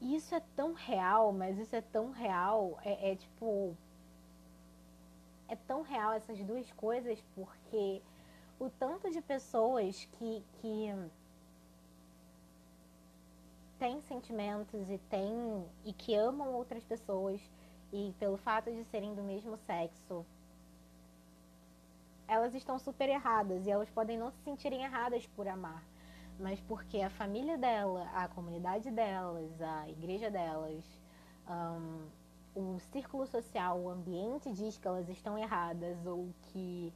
[0.00, 3.76] Isso é tão real, mas isso é tão real, é, é tipo.
[5.48, 8.02] É tão real essas duas coisas porque
[8.58, 11.10] o tanto de pessoas que, que
[13.78, 17.40] têm sentimentos e têm e que amam outras pessoas
[17.92, 20.26] e pelo fato de serem do mesmo sexo
[22.28, 25.82] elas estão super erradas e elas podem não se sentirem erradas por amar,
[26.38, 30.84] mas porque a família dela, a comunidade delas, a igreja delas,
[31.48, 32.08] um,
[32.54, 36.92] o círculo social, o ambiente diz que elas estão erradas ou que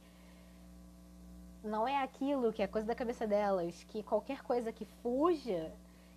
[1.63, 5.71] não é aquilo que é coisa da cabeça delas, que qualquer coisa que fuja.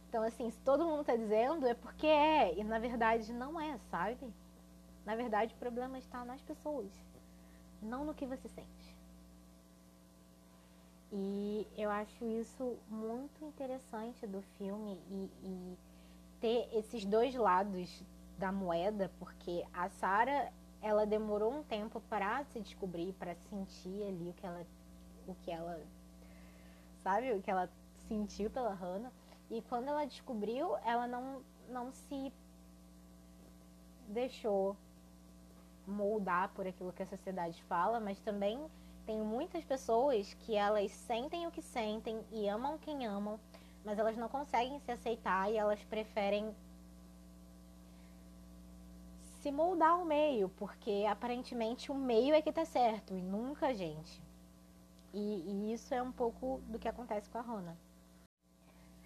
[0.08, 3.78] Então, assim, se todo mundo está dizendo, é porque é, e na verdade não é,
[3.90, 4.32] sabe?
[5.04, 6.90] Na verdade, o problema está nas pessoas,
[7.82, 8.83] não no que você sente.
[11.16, 15.78] E eu acho isso muito interessante do filme e, e
[16.40, 18.02] ter esses dois lados
[18.36, 20.50] da moeda, porque a Sarah
[20.82, 24.66] ela demorou um tempo para se descobrir, para sentir ali o que ela
[25.28, 25.80] o que ela
[27.04, 27.70] sabe, o que ela
[28.08, 29.12] sentiu pela Hannah.
[29.48, 32.32] E quando ela descobriu, ela não não se
[34.08, 34.76] deixou
[35.86, 38.68] moldar por aquilo que a sociedade fala, mas também
[39.06, 43.38] tem muitas pessoas que elas sentem o que sentem e amam quem amam,
[43.84, 46.54] mas elas não conseguem se aceitar e elas preferem
[49.40, 53.74] se moldar ao meio, porque aparentemente o meio é que tá certo e nunca a
[53.74, 54.22] gente.
[55.12, 57.76] E, e isso é um pouco do que acontece com a Hannah.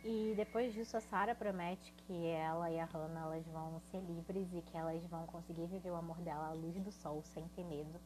[0.04, 4.48] E depois disso a Sarah promete que ela e a Hannah elas vão ser livres
[4.54, 7.64] e que elas vão conseguir viver o amor dela à luz do sol sem ter
[7.64, 8.00] medo.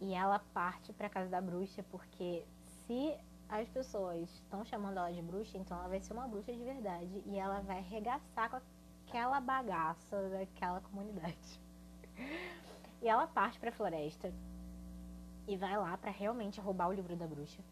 [0.00, 2.44] E ela parte para casa da bruxa porque
[2.86, 3.14] se
[3.48, 7.22] as pessoas estão chamando ela de bruxa, então ela vai ser uma bruxa de verdade
[7.26, 8.60] e ela vai arregaçar com
[9.06, 11.60] aquela bagaça daquela comunidade.
[13.02, 14.30] E ela parte para a floresta
[15.48, 17.62] e vai lá para realmente roubar o livro da bruxa.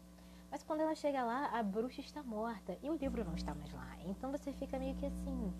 [0.49, 3.71] Mas quando ela chega lá, a bruxa está morta e o livro não está mais
[3.71, 3.95] lá.
[4.05, 5.53] Então você fica meio que assim: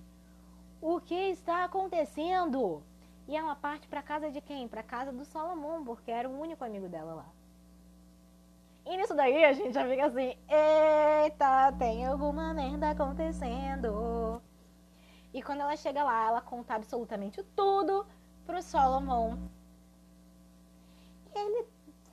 [0.82, 2.82] o que está acontecendo?
[3.30, 4.68] E ela parte para casa de quem?
[4.68, 7.30] Para casa do Salomão, porque era o único amigo dela lá.
[8.88, 14.42] E nisso daí a gente já fica assim: eita, tem alguma merda acontecendo.
[15.32, 18.04] E quando ela chega lá, ela conta absolutamente tudo
[18.48, 19.38] pro Salomão.
[21.36, 21.68] E ele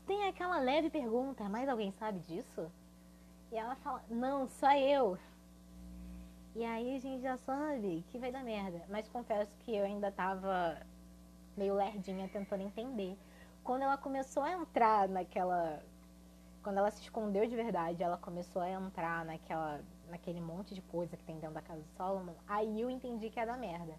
[0.07, 2.71] tem aquela leve pergunta: mais alguém sabe disso?
[3.51, 5.17] E ela fala: não, só eu.
[6.55, 8.85] E aí a gente já sabe que vai dar merda.
[8.91, 10.79] Mas confesso que eu ainda tava
[11.57, 13.17] meio lerdinha tentando entender.
[13.65, 15.83] Quando ela começou a entrar naquela.
[16.63, 21.17] Quando ela se escondeu de verdade, ela começou a entrar naquela, naquele monte de coisa
[21.17, 23.95] que tem dentro da casa do Solomon, aí eu entendi que ia dar merda.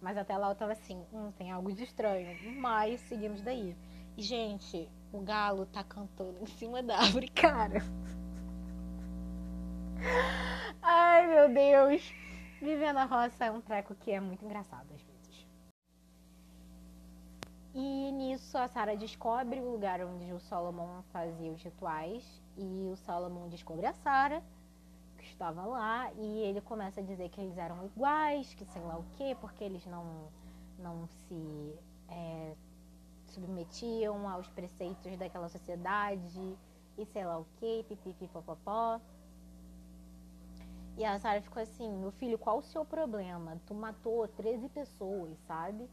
[0.00, 2.36] Mas até lá eu tava assim, hum, tem algo de estranho.
[2.60, 3.76] Mas seguimos daí.
[4.16, 7.80] E, gente, o galo tá cantando em cima da árvore, cara.
[10.82, 12.14] Ai, meu Deus.
[12.60, 14.86] Viver na roça é um treco que é muito engraçado.
[17.78, 22.42] E nisso a Sarah descobre o lugar onde o Solomon fazia os rituais.
[22.56, 24.42] E o Solomon descobre a Sarah,
[25.18, 26.10] que estava lá.
[26.14, 29.62] E ele começa a dizer que eles eram iguais, que sei lá o quê, porque
[29.62, 30.06] eles não,
[30.78, 31.74] não se
[32.08, 32.54] é,
[33.26, 36.56] submetiam aos preceitos daquela sociedade
[36.96, 38.98] e sei lá o que, pipipi popopó.
[40.96, 43.60] E a Sarah ficou assim, meu filho, qual o seu problema?
[43.66, 45.86] Tu matou 13 pessoas, sabe?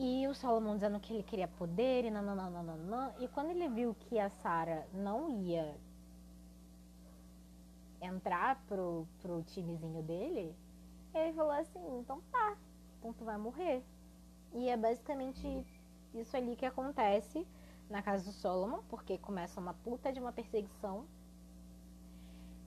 [0.00, 3.12] E o Salomão dizendo que ele queria poder e nananana.
[3.18, 5.76] E quando ele viu que a Sarah não ia
[8.00, 10.54] entrar pro, pro timezinho dele,
[11.12, 12.56] ele falou assim, então tá,
[12.96, 13.82] então tu vai morrer.
[14.52, 15.66] E é basicamente
[16.14, 17.44] isso ali que acontece
[17.90, 21.06] na casa do Solomon, porque começa uma puta de uma perseguição.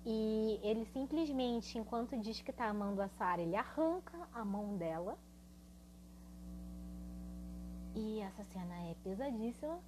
[0.06, 5.18] E ele simplesmente, enquanto diz que tá amando a Sarah, ele arranca a mão dela.
[7.96, 9.80] E essa cena é pesadíssima.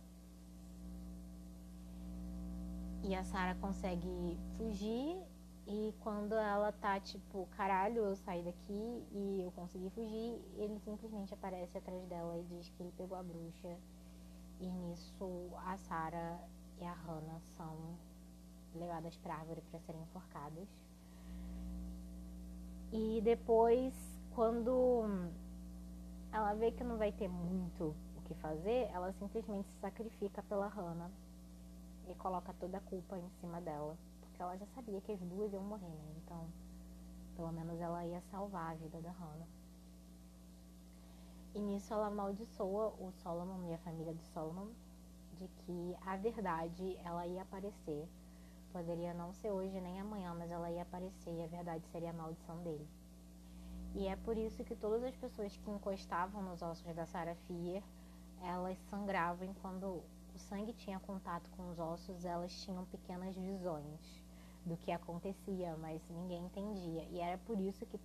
[3.04, 5.22] E a Sarah consegue fugir
[5.66, 11.34] E quando ela tá tipo, caralho, eu saí daqui e eu consegui fugir, ele simplesmente
[11.34, 13.78] aparece atrás dela e diz que ele pegou a bruxa.
[14.60, 16.39] E nisso a Sarah
[16.80, 17.98] e a Hannah são
[18.76, 20.68] levadas pra árvore para serem enforcadas.
[22.92, 23.94] E depois,
[24.36, 25.30] quando
[26.34, 30.67] ela vê que não vai ter muito o que fazer, ela simplesmente se sacrifica pela
[30.67, 31.12] Hannah
[32.10, 33.96] e coloca toda a culpa em cima dela
[34.34, 36.13] porque ela já sabia que as duas iam morrer, né?
[36.17, 36.48] Então,
[37.36, 39.48] pelo menos ela ia salvar a vida da Hannah.
[41.54, 44.69] E nisso ela amaldiçoa o Solomon e a família do Solomon
[45.38, 48.10] de que a verdade ela ia aparecer.
[48.72, 52.13] Poderia não ser hoje nem amanhã, mas ela ia aparecer e a verdade seria a
[52.13, 52.88] maldição dele.
[53.96, 57.84] E é por isso que todas as pessoas que encostavam nos ossos da Sarah Fier,
[58.42, 60.02] elas sangravam e quando
[60.34, 64.24] o sangue tinha contato com os ossos, elas tinham pequenas visões
[64.66, 67.04] do que acontecia, mas ninguém entendia.
[67.12, 68.00] E era por isso que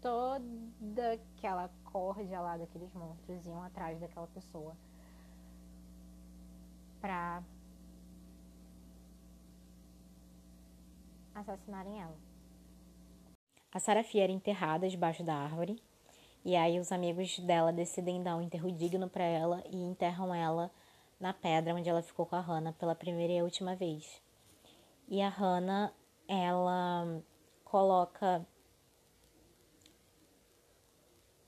[0.00, 4.76] toda aquela corja lá daqueles monstros iam atrás daquela pessoa
[7.00, 7.42] pra
[11.34, 12.31] assassinarem ela.
[13.72, 15.82] A Sarafia era enterrada debaixo da árvore,
[16.44, 20.70] e aí os amigos dela decidem dar um enterro digno para ela e enterram ela
[21.18, 24.20] na pedra onde ela ficou com a Hannah pela primeira e última vez.
[25.08, 25.90] E a Hannah,
[26.28, 27.22] ela
[27.64, 28.46] coloca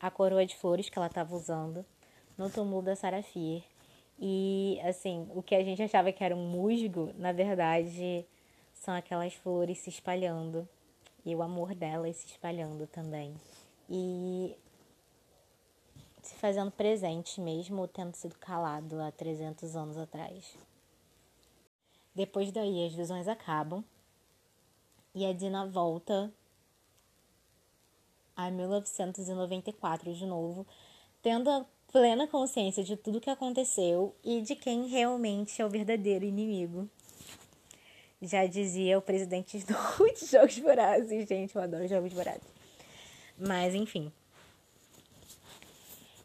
[0.01, 1.85] a coroa de flores que ela estava usando
[2.39, 3.65] no túmulo da Sarafir.
[4.19, 8.25] E, assim, o que a gente achava que era um musgo, na verdade,
[8.73, 10.69] são aquelas flores se espalhando.
[11.25, 13.35] E o amor delas se espalhando também.
[13.89, 14.57] E
[16.23, 20.57] se fazendo presente mesmo, tendo sido calado há 300 anos atrás.
[22.15, 23.85] Depois daí, as visões acabam
[25.15, 26.33] e a Dina volta
[28.37, 30.67] a 1994 de novo,
[31.23, 36.25] tendo a plena consciência de tudo que aconteceu e de quem realmente é o verdadeiro
[36.25, 36.89] inimigo.
[38.23, 39.75] Já dizia o presidente do
[40.27, 42.43] Jogos Vorazes, gente, eu adoro Jogos Vorazes.
[43.39, 44.13] Mas, enfim.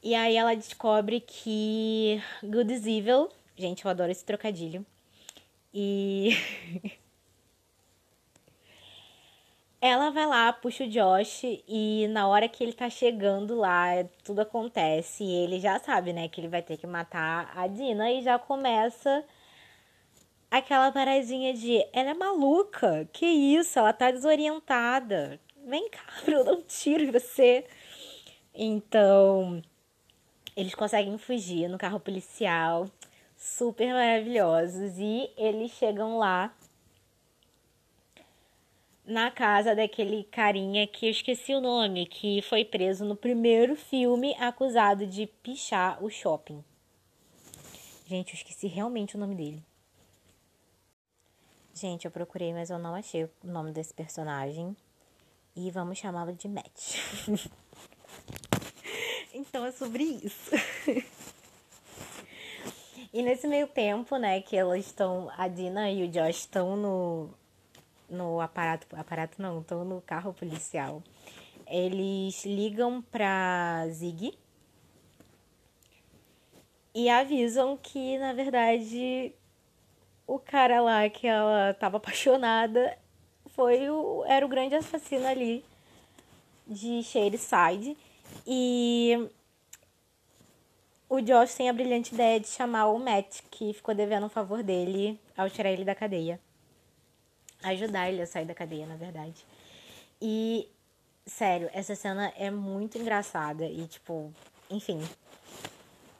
[0.01, 4.85] E aí ela descobre que Good is Evil, gente, eu adoro esse trocadilho,
[5.73, 6.29] e
[9.81, 14.39] ela vai lá, puxa o Josh e na hora que ele tá chegando lá, tudo
[14.41, 18.21] acontece e ele já sabe, né, que ele vai ter que matar a Dina e
[18.21, 19.23] já começa
[20.49, 25.39] aquela paradinha de ela é maluca, que isso, ela tá desorientada.
[25.65, 27.65] Vem cá, eu um tiro em você.
[28.53, 29.61] Então,
[30.55, 32.89] eles conseguem fugir no carro policial
[33.37, 36.53] super maravilhosos e eles chegam lá
[39.05, 44.35] na casa daquele carinha que eu esqueci o nome, que foi preso no primeiro filme
[44.35, 46.63] acusado de pichar o shopping.
[48.05, 49.68] Gente, eu esqueci realmente o nome dele.
[51.79, 54.75] Gente, eu procurei, mas eu não achei o nome desse personagem.
[55.55, 56.97] E vamos chamá-lo de Matt.
[59.33, 60.51] então é sobre isso.
[63.11, 67.31] E nesse meio tempo, né, que elas estão, a Dina e o Josh estão no,
[68.07, 71.01] no aparato, aparato não, estão no carro policial.
[71.65, 74.37] Eles ligam pra Zig
[76.93, 79.33] e avisam que, na verdade,
[80.29, 82.95] o cara lá que ela tava apaixonada
[83.47, 85.65] foi o, era o grande assassino ali
[86.67, 87.97] de Shadeside.
[88.45, 89.27] E
[91.09, 94.61] o Josh tem a brilhante ideia de chamar o Matt, que ficou devendo um favor
[94.61, 96.39] dele ao tirar ele da cadeia.
[97.63, 99.43] Ajudar ele a sair da cadeia, na verdade.
[100.21, 100.69] E,
[101.25, 103.65] sério, essa cena é muito engraçada.
[103.65, 104.31] E, tipo,
[104.69, 105.01] enfim.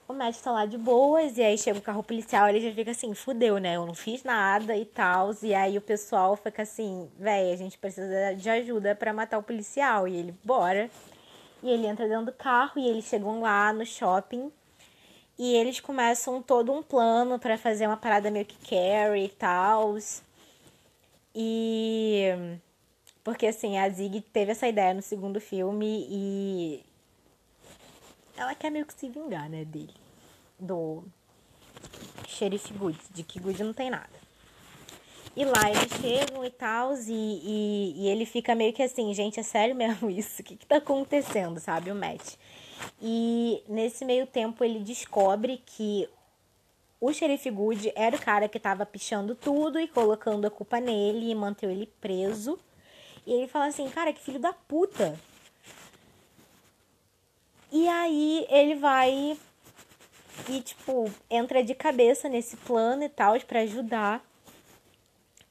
[0.10, 2.90] O Matt tá lá de boas, e aí chega o carro policial, ele já fica
[2.90, 3.76] assim, fudeu, né?
[3.76, 5.30] Eu não fiz nada e tal.
[5.44, 9.44] E aí o pessoal fica assim, véi, a gente precisa de ajuda para matar o
[9.44, 10.08] policial.
[10.08, 10.90] E ele, bora.
[11.62, 14.52] E ele entra dentro do carro e eles chegam lá no shopping
[15.38, 19.96] e eles começam todo um plano para fazer uma parada meio que carry e tal.
[21.36, 22.30] E.
[23.24, 26.89] Porque assim, a Zig teve essa ideia no segundo filme e.
[28.40, 29.94] Ela quer meio que se vingar, né, dele.
[30.58, 31.04] Do
[32.26, 34.18] Sheriff Good, de que Good não tem nada.
[35.36, 39.42] E lá eles chegam e tal, e, e, e, ele fica meio que assim, gente,
[39.42, 40.42] é sério mesmo isso?
[40.42, 41.92] O que, que tá acontecendo, sabe?
[41.92, 42.36] O Matt.
[43.02, 46.08] E nesse meio tempo ele descobre que
[47.02, 51.30] o xerife Good era o cara que estava pichando tudo e colocando a culpa nele
[51.30, 52.58] e manteve ele preso
[53.28, 55.20] E ele fala assim, cara, que filho da puta.
[57.72, 59.38] E aí ele vai
[60.48, 64.24] e, tipo, entra de cabeça nesse plano e tal, para ajudar.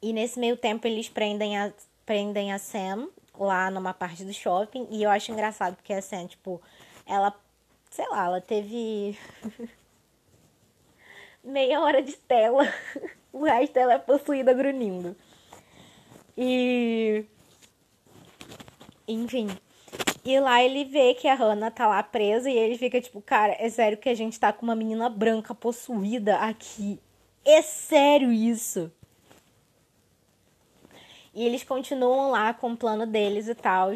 [0.00, 1.72] E nesse meio tempo eles prendem a,
[2.06, 3.08] prendem a Sam
[3.38, 4.86] lá numa parte do shopping.
[4.90, 6.60] E eu acho engraçado porque a Sam, tipo,
[7.06, 7.34] ela,
[7.90, 9.18] sei lá, ela teve
[11.44, 12.64] meia hora de tela.
[13.32, 15.16] o resto dela é possuída grunindo.
[16.36, 17.24] E.
[19.06, 19.48] Enfim.
[20.24, 23.56] E lá ele vê que a Hannah tá lá presa e ele fica tipo, cara,
[23.58, 26.98] é sério que a gente tá com uma menina branca possuída aqui.
[27.44, 28.92] É sério isso.
[31.34, 33.92] E eles continuam lá com o plano deles e tal.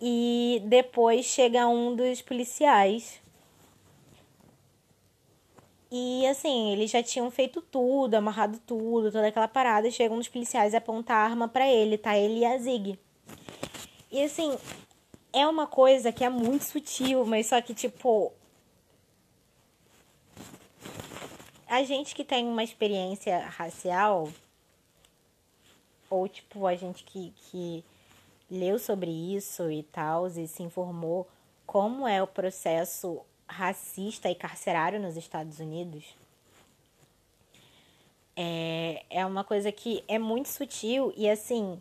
[0.00, 3.22] E depois chega um dos policiais.
[5.90, 9.90] E assim, eles já tinham feito tudo, amarrado tudo, toda aquela parada.
[9.90, 12.16] Chegam um dos policiais e aponta a arma para ele, tá?
[12.16, 12.98] Ele e a Zig.
[14.10, 14.56] E assim,
[15.32, 18.32] é uma coisa que é muito sutil, mas só que, tipo.
[21.66, 24.28] A gente que tem uma experiência racial
[26.12, 27.82] ou tipo a gente que, que
[28.50, 31.26] leu sobre isso e tal, e se informou
[31.64, 36.04] como é o processo racista e carcerário nos Estados Unidos,
[38.36, 41.80] é, é uma coisa que é muito sutil e assim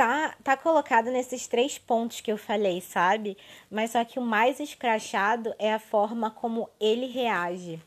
[0.00, 3.36] tá, tá colocado nesses três pontos que eu falei, sabe?
[3.70, 7.78] Mas só que o mais escrachado é a forma como ele reage.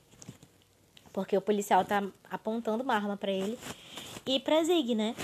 [1.12, 3.58] Porque o policial tá apontando uma arma para ele
[4.28, 5.16] e pra Zig, né?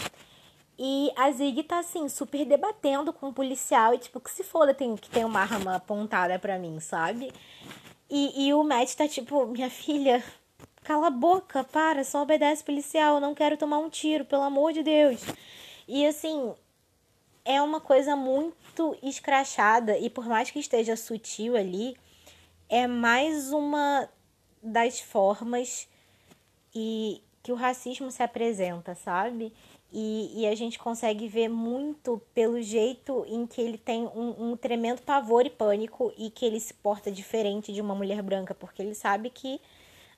[0.80, 4.74] E a Zig tá assim, super debatendo com o policial e tipo, que se foda
[4.74, 7.32] tem, que tem uma arma apontada pra mim, sabe?
[8.10, 10.24] E, e o Matt tá tipo, minha filha,
[10.84, 14.74] cala a boca, para, só obedece policial, eu não quero tomar um tiro, pelo amor
[14.74, 15.22] de Deus.
[15.88, 16.54] E assim,
[17.50, 21.97] é uma coisa muito escrachada e por mais que esteja sutil ali,
[22.70, 24.08] é mais uma
[24.62, 25.89] das formas
[26.76, 29.52] e que o racismo se apresenta, sabe?
[29.91, 34.56] E, e, a gente consegue ver muito pelo jeito em que ele tem um, um,
[34.56, 38.84] tremendo pavor e pânico e que ele se porta diferente de uma mulher branca, porque
[38.84, 39.60] ele sabe que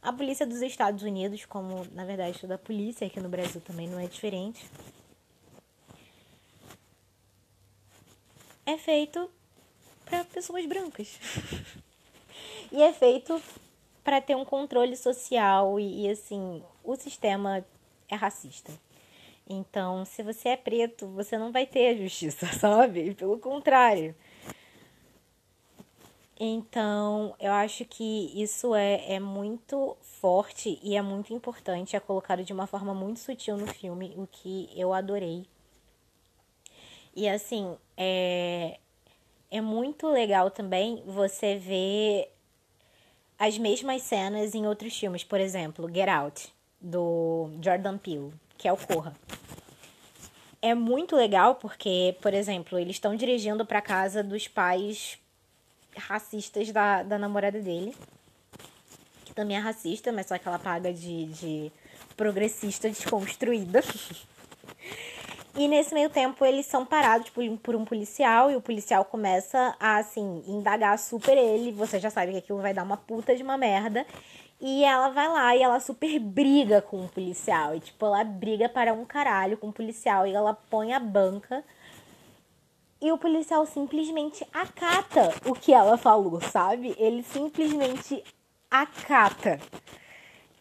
[0.02, 3.88] a polícia dos Estados Unidos, como na verdade toda a polícia aqui no Brasil também
[3.88, 4.70] não é diferente,
[8.66, 9.30] é feito
[10.06, 11.20] para pessoas brancas.
[12.72, 13.42] e é feito
[14.04, 17.66] para ter um controle social e, e assim, o sistema
[18.10, 18.72] é racista.
[19.48, 23.14] Então, se você é preto, você não vai ter justiça, sabe?
[23.16, 24.16] Pelo contrário.
[26.44, 31.96] Então, eu acho que isso é, é muito forte e é muito importante.
[31.96, 35.46] É colocado de uma forma muito sutil no filme, o que eu adorei.
[37.16, 38.80] E assim, é,
[39.52, 42.34] é muito legal também você ver
[43.38, 45.24] as mesmas cenas em outros filmes.
[45.24, 49.16] Por exemplo, Get Out, do Jordan Peele, que é o Corra.
[50.64, 55.20] É muito legal porque, por exemplo, eles estão dirigindo para casa dos pais
[55.96, 57.96] racistas da, da namorada dele,
[59.26, 61.72] que também é racista, mas só que ela paga de, de
[62.18, 63.84] progressista desconstruída.
[65.56, 69.98] E nesse meio tempo eles são parados por, um policial e o policial começa a,
[69.98, 71.72] assim, indagar super ele.
[71.74, 74.06] Você já sabe que aquilo vai dar uma puta de uma merda.
[74.62, 77.76] E ela vai lá e ela super briga com o policial.
[77.76, 80.26] E, tipo, ela briga para um caralho com o policial.
[80.26, 81.64] E ela põe a banca.
[83.02, 86.96] E o policial simplesmente acata o que ela falou, sabe?
[86.98, 88.24] Ele simplesmente
[88.70, 89.60] acata.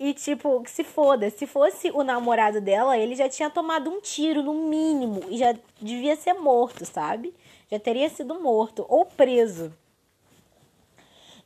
[0.01, 1.28] E, tipo, que se foda.
[1.28, 5.20] Se fosse o namorado dela, ele já tinha tomado um tiro, no mínimo.
[5.28, 7.34] E já devia ser morto, sabe?
[7.70, 8.86] Já teria sido morto.
[8.88, 9.70] Ou preso.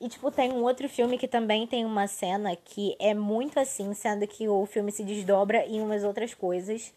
[0.01, 3.93] E, tipo, tem um outro filme que também tem uma cena que é muito assim,
[3.93, 6.95] sendo que o filme se desdobra em umas outras coisas.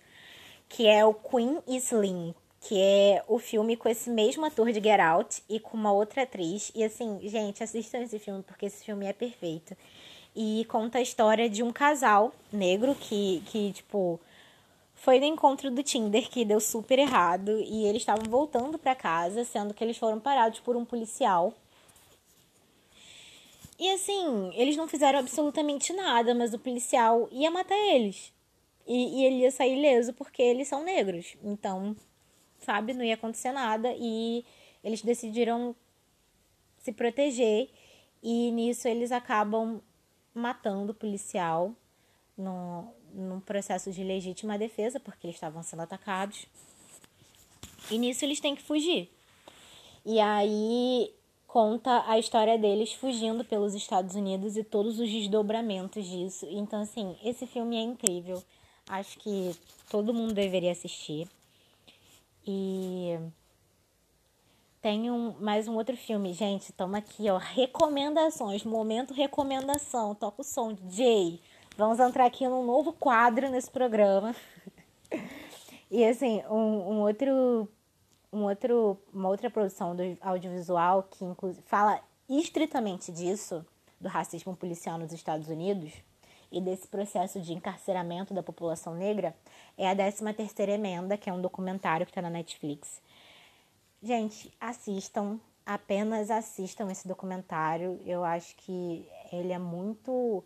[0.69, 2.35] Que é o Queen Slim.
[2.61, 6.21] Que é o filme com esse mesmo ator de Get Out e com uma outra
[6.21, 6.71] atriz.
[6.75, 9.75] E, assim, gente, assistam esse filme porque esse filme é perfeito
[10.37, 14.19] e conta a história de um casal negro que, que tipo,
[14.93, 19.43] foi no encontro do Tinder que deu super errado e eles estavam voltando para casa,
[19.43, 21.55] sendo que eles foram parados por um policial.
[23.79, 28.31] E assim, eles não fizeram absolutamente nada, mas o policial ia matar eles.
[28.85, 31.35] E, e ele ia sair ileso porque eles são negros.
[31.43, 31.95] Então,
[32.59, 34.45] sabe, não ia acontecer nada e
[34.83, 35.75] eles decidiram
[36.77, 37.69] se proteger
[38.21, 39.81] e nisso eles acabam
[40.37, 41.73] matando o policial
[42.37, 46.45] no, num processo de legítima defesa, porque eles estavam sendo atacados.
[47.89, 49.09] E nisso eles têm que fugir.
[50.05, 51.13] E aí
[51.47, 56.45] conta a história deles fugindo pelos Estados Unidos e todos os desdobramentos disso.
[56.49, 58.43] Então, assim, esse filme é incrível.
[58.87, 59.55] Acho que
[59.89, 61.27] todo mundo deveria assistir.
[62.45, 63.17] E
[64.81, 66.33] tem um, mais um outro filme.
[66.33, 67.37] Gente, toma aqui, ó.
[67.37, 68.63] Recomendações.
[68.63, 70.15] Momento recomendação.
[70.15, 70.75] Toca o som.
[70.89, 71.41] Jay.
[71.77, 74.35] Vamos entrar aqui num novo quadro nesse programa.
[75.91, 77.67] e assim, um, um outro
[78.31, 83.65] um outro, uma outra produção do audiovisual que inclusive fala estritamente disso,
[83.99, 85.93] do racismo policial nos Estados Unidos
[86.51, 89.35] e desse processo de encarceramento da população negra,
[89.77, 93.01] é a 13ª Emenda, que é um documentário que está na Netflix.
[94.01, 97.99] Gente, assistam, apenas assistam esse documentário.
[98.05, 100.43] Eu acho que ele é muito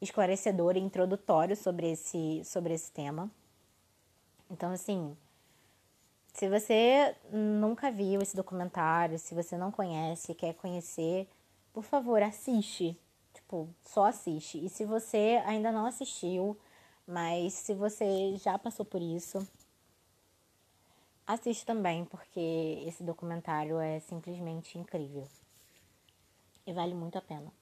[0.00, 3.30] esclarecedor e introdutório sobre esse, sobre esse tema.
[4.50, 5.16] Então, assim,
[6.34, 11.28] se você nunca viu esse documentário, se você não conhece, quer conhecer,
[11.72, 12.98] por favor, assiste.
[13.32, 14.62] Tipo, só assiste.
[14.64, 16.56] E se você ainda não assistiu,
[17.06, 19.46] mas se você já passou por isso,
[21.32, 25.28] assiste também, porque esse documentário é simplesmente incrível.
[26.66, 27.52] E vale muito a pena.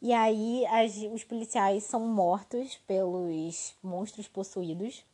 [0.00, 5.04] E aí, as, os policiais são mortos pelos monstros possuídos.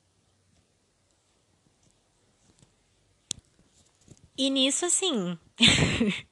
[4.37, 5.39] E nisso, assim.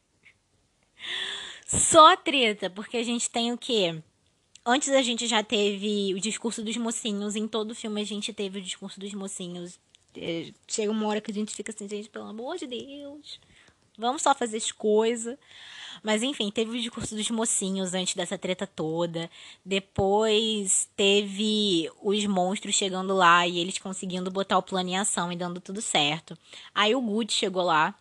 [1.67, 4.03] Só treta, porque a gente tem o quê?
[4.67, 8.59] Antes a gente já teve o discurso dos mocinhos, em todo filme a gente teve
[8.59, 9.79] o discurso dos mocinhos.
[10.17, 13.41] É, chega uma hora que a gente fica assim, gente, pelo amor de Deus,
[13.97, 15.37] vamos só fazer as coisas.
[16.03, 19.31] Mas enfim, teve o discurso dos mocinhos antes dessa treta toda.
[19.65, 25.37] Depois teve os monstros chegando lá e eles conseguindo botar o plano em ação e
[25.37, 26.37] dando tudo certo.
[26.75, 27.95] Aí o Good chegou lá.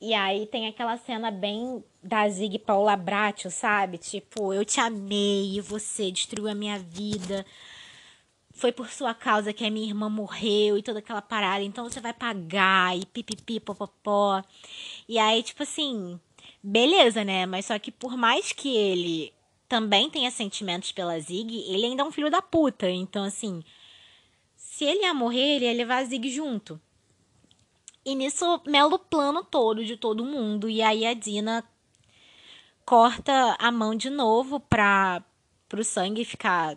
[0.00, 3.98] E aí tem aquela cena bem da Zig Paula Bratio, sabe?
[3.98, 7.46] Tipo, eu te amei, você destruiu a minha vida
[8.52, 12.00] foi por sua causa que a minha irmã morreu e toda aquela parada, então você
[12.00, 14.42] vai pagar e pipipi, popopó.
[15.08, 16.20] E aí, tipo assim,
[16.62, 17.46] beleza, né?
[17.46, 19.32] Mas só que por mais que ele
[19.68, 22.90] também tenha sentimentos pela Zig, ele ainda é um filho da puta.
[22.90, 23.64] Então, assim,
[24.54, 26.80] se ele ia morrer, ele ia levar a Zig junto.
[28.04, 30.68] E nisso, melo o plano todo de todo mundo.
[30.68, 31.64] E aí a Dina
[32.84, 35.22] corta a mão de novo pra,
[35.68, 36.76] pro sangue ficar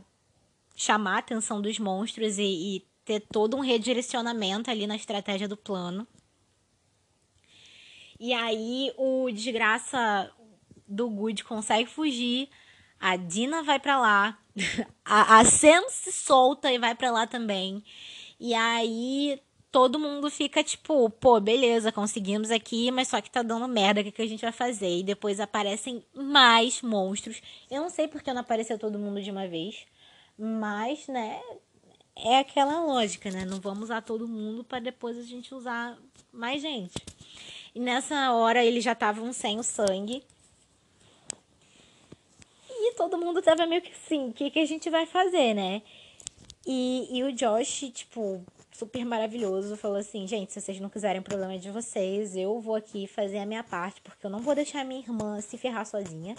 [0.76, 5.56] chamar a atenção dos monstros e, e ter todo um redirecionamento ali na estratégia do
[5.56, 6.08] plano.
[8.20, 10.32] E aí o desgraça
[10.88, 12.50] do Good consegue fugir,
[13.00, 14.40] a Dina vai para lá,
[15.04, 17.84] a, a Sam se solta e vai para lá também.
[18.40, 23.68] E aí todo mundo fica tipo, pô, beleza, conseguimos aqui, mas só que tá dando
[23.68, 25.00] merda, o que, que a gente vai fazer?
[25.00, 27.42] E depois aparecem mais monstros.
[27.70, 29.86] Eu não sei porque não apareceu todo mundo de uma vez.
[30.38, 31.42] Mas, né,
[32.16, 33.46] é aquela lógica, né?
[33.46, 35.98] Não vamos usar todo mundo para depois a gente usar
[36.32, 36.94] mais gente.
[37.74, 40.24] E nessa hora eles já estavam sem o sangue.
[42.70, 45.82] E todo mundo tava meio que assim, o que, que a gente vai fazer, né?
[46.66, 51.58] E, e o Josh, tipo, super maravilhoso, falou assim: gente, se vocês não quiserem problema
[51.58, 55.02] de vocês, eu vou aqui fazer a minha parte, porque eu não vou deixar minha
[55.02, 56.36] irmã se ferrar sozinha.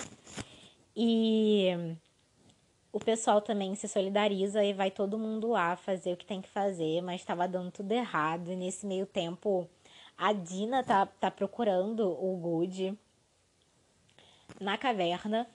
[0.96, 1.96] E
[2.96, 6.48] o pessoal também se solidariza e vai todo mundo lá fazer o que tem que
[6.48, 8.50] fazer, mas estava dando tudo errado.
[8.50, 9.68] E nesse meio tempo,
[10.16, 12.98] a Dina tá, tá procurando o Good
[14.58, 15.46] na caverna.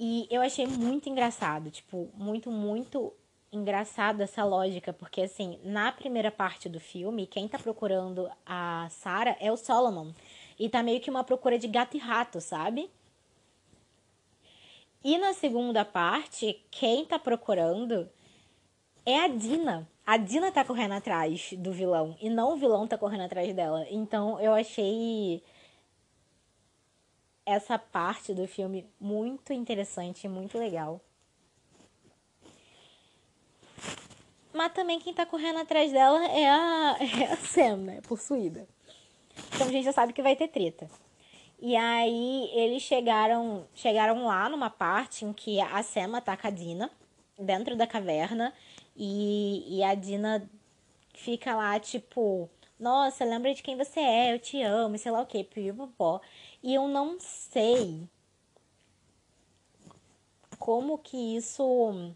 [0.00, 3.12] E eu achei muito engraçado, tipo, muito, muito
[3.52, 9.36] engraçado essa lógica, porque assim, na primeira parte do filme, quem tá procurando a Sarah
[9.38, 10.12] é o Solomon.
[10.58, 12.90] E tá meio que uma procura de gato e rato, sabe?
[15.04, 18.08] E na segunda parte, quem tá procurando
[19.04, 19.88] é a Dina.
[20.06, 23.86] A Dina tá correndo atrás do vilão e não o vilão tá correndo atrás dela.
[23.90, 25.42] Então eu achei
[27.44, 31.00] essa parte do filme muito interessante, muito legal.
[34.52, 38.00] Mas também quem tá correndo atrás dela é a, é a Sam, né?
[38.02, 38.68] Possuída.
[39.54, 40.88] Então a gente já sabe que vai ter treta.
[41.64, 46.90] E aí eles chegaram, chegaram lá numa parte em que a Sema ataca a Dina
[47.38, 48.52] dentro da caverna
[48.96, 50.50] e, e a Dina
[51.14, 52.50] fica lá, tipo,
[52.80, 56.20] nossa, lembra de quem você é, eu te amo, sei lá o que, pipopó.
[56.62, 58.08] E eu não sei
[60.58, 62.12] como que isso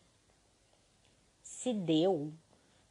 [1.43, 2.33] se deu.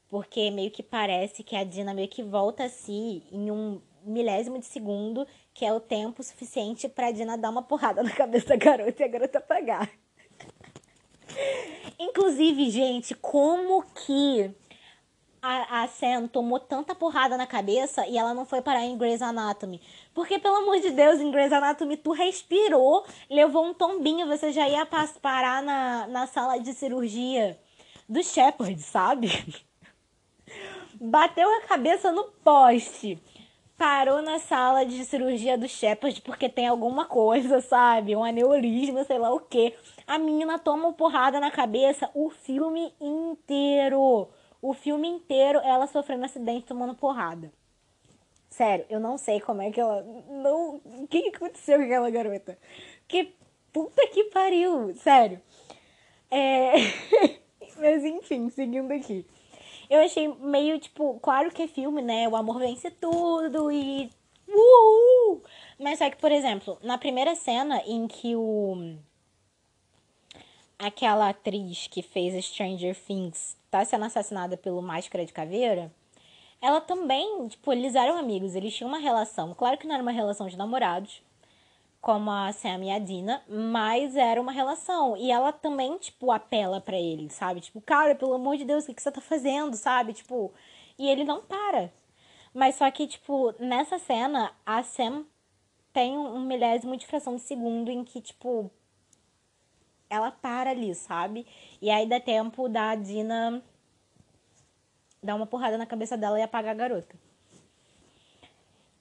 [0.10, 4.60] porque meio que parece que a Dina meio que volta a si em um milésimo
[4.60, 8.56] de segundo, que é o tempo suficiente pra Dina dar uma porrada na cabeça da
[8.58, 9.89] garota e a garota apagar.
[11.97, 14.53] Inclusive, gente, como que
[15.41, 19.22] a, a Sam tomou tanta porrada na cabeça e ela não foi parar em Grey's
[19.22, 19.82] Anatomy?
[20.14, 24.68] Porque, pelo amor de Deus, em Grey's Anatomy tu respirou, levou um tombinho, você já
[24.68, 27.58] ia parar na, na sala de cirurgia
[28.10, 29.56] do Shepard, sabe?
[30.99, 33.22] Bateu a cabeça no poste
[33.78, 38.15] parou na sala de cirurgia do Shepard porque tem alguma coisa, sabe?
[38.15, 39.73] Um aneurisma, sei lá o que.
[40.07, 44.30] A menina toma uma porrada na cabeça o filme inteiro.
[44.61, 47.51] O filme inteiro ela sofrendo um acidente tomando porrada.
[48.49, 50.01] Sério, eu não sei como é que ela.
[50.30, 50.82] Não.
[50.86, 52.57] O que aconteceu com aquela garota?
[53.07, 53.34] Que
[53.73, 54.95] puta que pariu!
[54.95, 55.41] Sério.
[56.32, 56.73] É.
[57.78, 59.26] Mas enfim, seguindo aqui.
[59.89, 62.27] Eu achei meio, tipo, claro que é filme, né?
[62.27, 64.09] O amor vence tudo e.
[64.47, 65.43] Uhul!
[65.79, 68.95] Mas só que, por exemplo, na primeira cena em que o.
[70.77, 75.91] Aquela atriz que fez Stranger Things tá sendo assassinada pelo Máscara de Caveira,
[76.61, 79.53] ela também, tipo, eles eram amigos, eles tinham uma relação.
[79.53, 81.21] Claro que não era uma relação de namorados,
[82.06, 85.18] como a Sam e a Dina, mas era uma relação.
[85.18, 87.62] E ela também, tipo, apela para ele, sabe?
[87.62, 90.14] Tipo, cara, pelo amor de Deus, o que, que você tá fazendo, sabe?
[90.14, 90.53] Tipo,
[90.99, 91.91] e ele não para.
[92.53, 95.26] Mas só que, tipo, nessa cena, a Sam
[95.91, 98.70] tem um milésimo de fração de segundo em que, tipo,
[100.08, 101.47] ela para ali, sabe?
[101.82, 103.64] E aí dá tempo da Dina
[105.24, 107.16] dar uma porrada na cabeça dela e apagar a garota.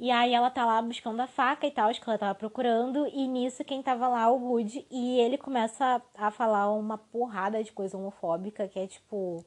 [0.04, 3.06] E aí ela tá lá buscando a faca e tal, acho que ela tava procurando,
[3.06, 7.72] e nisso quem tava lá, o Woody, e ele começa a falar uma porrada de
[7.72, 9.42] coisa homofóbica, que é tipo,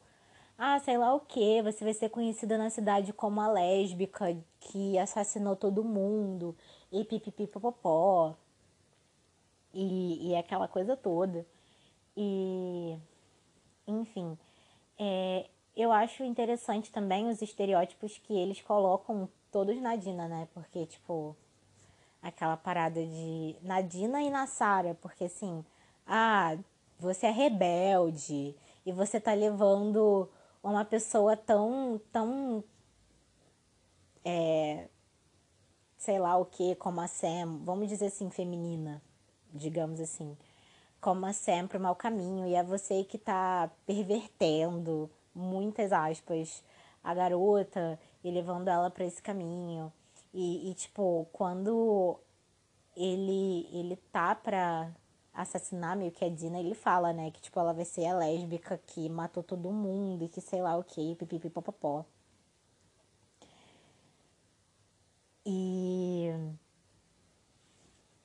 [0.57, 4.97] ah, sei lá o que, você vai ser conhecida na cidade como a lésbica que
[4.97, 6.57] assassinou todo mundo,
[6.91, 8.35] e pipipipopopó,
[9.71, 11.45] e, e aquela coisa toda.
[12.15, 12.97] E,
[13.87, 14.35] enfim,
[14.97, 20.47] é, eu acho interessante também os estereótipos que eles colocam todos na Dina, né?
[20.53, 21.35] Porque, tipo,
[22.21, 25.63] aquela parada de Nadina e na Sara, porque assim,
[26.05, 26.57] ah,
[26.99, 30.29] você é rebelde e você tá levando
[30.63, 32.63] uma pessoa tão, tão,
[34.25, 34.87] é,
[35.97, 39.01] sei lá o que, como a Sam, vamos dizer assim, feminina,
[39.53, 40.37] digamos assim,
[40.99, 46.63] como a Sam pro mau caminho e é você que tá pervertendo, muitas aspas,
[47.03, 49.91] a garota e levando ela para esse caminho.
[50.33, 52.19] E, e, tipo, quando
[52.95, 54.91] ele, ele tá pra
[55.33, 58.77] assassinar meio que a Dina, ele fala, né, que tipo, ela vai ser a lésbica
[58.87, 62.05] que matou todo mundo e que sei lá o que, pipipipopopó.
[65.45, 66.29] E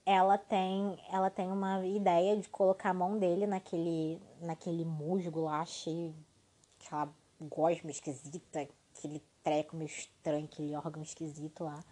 [0.04, 5.64] ela tem, ela tem uma ideia de colocar a mão dele naquele, naquele musgo lá,
[5.64, 6.14] cheio,
[6.80, 7.08] aquela
[7.40, 11.82] gosma esquisita, aquele treco meio estranho, aquele órgão esquisito lá.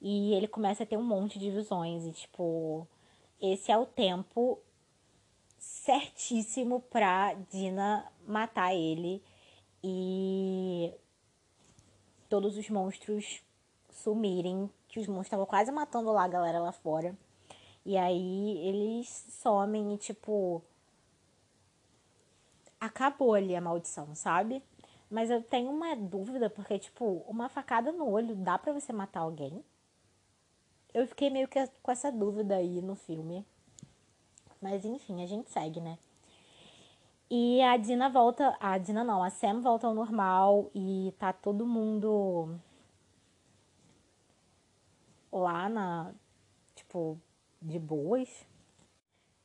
[0.00, 2.86] E ele começa a ter um monte de visões e, tipo,
[3.40, 4.58] esse é o tempo
[5.58, 9.22] certíssimo pra Dina matar ele
[9.84, 10.92] e
[12.28, 13.42] todos os monstros
[13.90, 17.16] sumirem, que os monstros estavam quase matando lá a galera lá fora.
[17.84, 19.08] E aí eles
[19.42, 20.62] somem e, tipo,
[22.78, 24.62] acabou ali a maldição, sabe?
[25.10, 29.20] Mas eu tenho uma dúvida, porque, tipo, uma facada no olho dá pra você matar
[29.20, 29.64] alguém?
[30.94, 33.44] Eu fiquei meio que com essa dúvida aí no filme.
[34.62, 35.98] Mas enfim, a gente segue, né?
[37.28, 38.56] E a Dina volta.
[38.60, 42.58] A Dina não, a Sam volta ao normal e tá todo mundo
[45.32, 46.12] lá na.
[46.74, 47.18] Tipo,
[47.62, 48.28] de boas.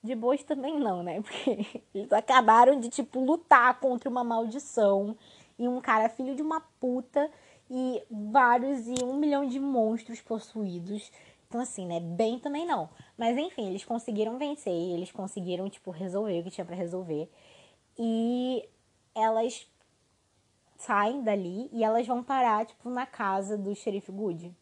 [0.03, 1.21] De boas também não, né?
[1.23, 5.17] Porque eles acabaram de, tipo, lutar contra uma maldição
[5.57, 7.29] e um cara filho de uma puta
[7.69, 11.11] e vários e um milhão de monstros possuídos.
[11.47, 11.99] Então, assim, né?
[11.99, 12.89] Bem também não.
[13.17, 17.29] Mas enfim, eles conseguiram vencer, eles conseguiram, tipo, resolver o que tinha para resolver.
[17.97, 18.67] E
[19.13, 19.67] elas
[20.77, 24.53] saem dali e elas vão parar, tipo, na casa do xerife Good.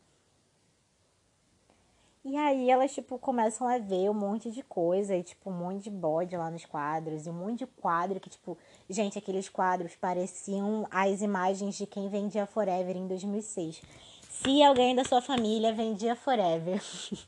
[2.25, 5.83] E aí elas, tipo, começam a ver um monte de coisa, e, tipo, um monte
[5.83, 8.57] de bode lá nos quadros, e um monte de quadro que, tipo,
[8.89, 13.81] gente, aqueles quadros pareciam as imagens de quem vendia Forever em 2006.
[14.29, 16.81] Se alguém da sua família vendia Forever.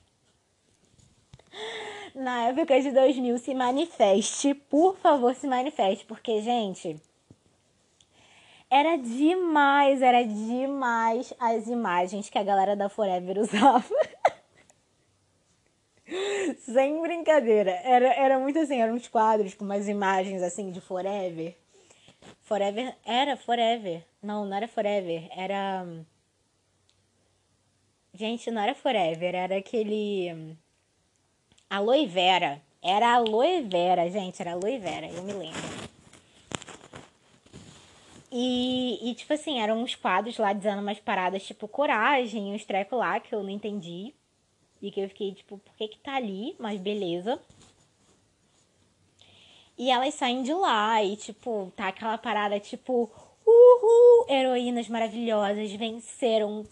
[2.15, 6.97] Na época de 2000, se manifeste, por favor, se manifeste, porque, gente,
[8.69, 13.83] Era demais, era demais as imagens que a galera da Forever usava.
[16.59, 17.71] Sem brincadeira.
[17.83, 21.55] Era, era muito assim, eram uns quadros com umas imagens assim de Forever.
[22.41, 22.95] Forever.
[23.05, 24.05] Era Forever.
[24.21, 25.27] Não, não era Forever.
[25.35, 25.85] Era.
[28.13, 30.55] Gente, não era Forever, era aquele.
[31.69, 32.61] Aloe Vera.
[32.87, 35.59] Era aloe vera, gente, era aloe vera, eu me lembro.
[38.31, 42.99] E, e, tipo assim, eram uns quadros lá dizendo umas paradas tipo coragem, uns trecos
[42.99, 44.13] lá que eu não entendi.
[44.85, 46.55] E que eu fiquei tipo, por que que tá ali?
[46.59, 47.41] Mas beleza.
[49.77, 53.11] E elas saem de lá e, tipo, tá aquela parada tipo,
[53.45, 56.65] uhul, heroínas maravilhosas venceram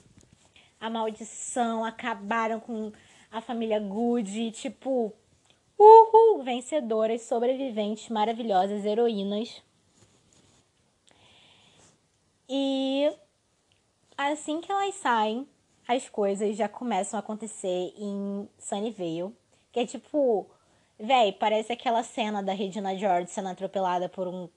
[0.79, 2.91] a maldição, acabaram com
[3.31, 5.13] a família Good, tipo,
[5.77, 6.43] Uhul!
[6.43, 9.61] Vencedoras, sobreviventes, maravilhosas, heroínas.
[12.47, 13.11] E
[14.17, 15.47] assim que elas saem,
[15.87, 19.33] as coisas já começam a acontecer em Sunnyvale.
[19.71, 20.47] Que é tipo,
[20.99, 24.47] véi, parece aquela cena da Regina George sendo atropelada por um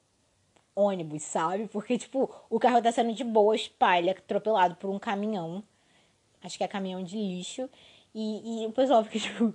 [0.74, 1.68] ônibus, sabe?
[1.68, 5.64] Porque, tipo, o carro tá sendo de boa, é atropelado por um caminhão.
[6.42, 7.68] Acho que é caminhão de lixo.
[8.14, 9.54] E, e o pessoal fica, tipo,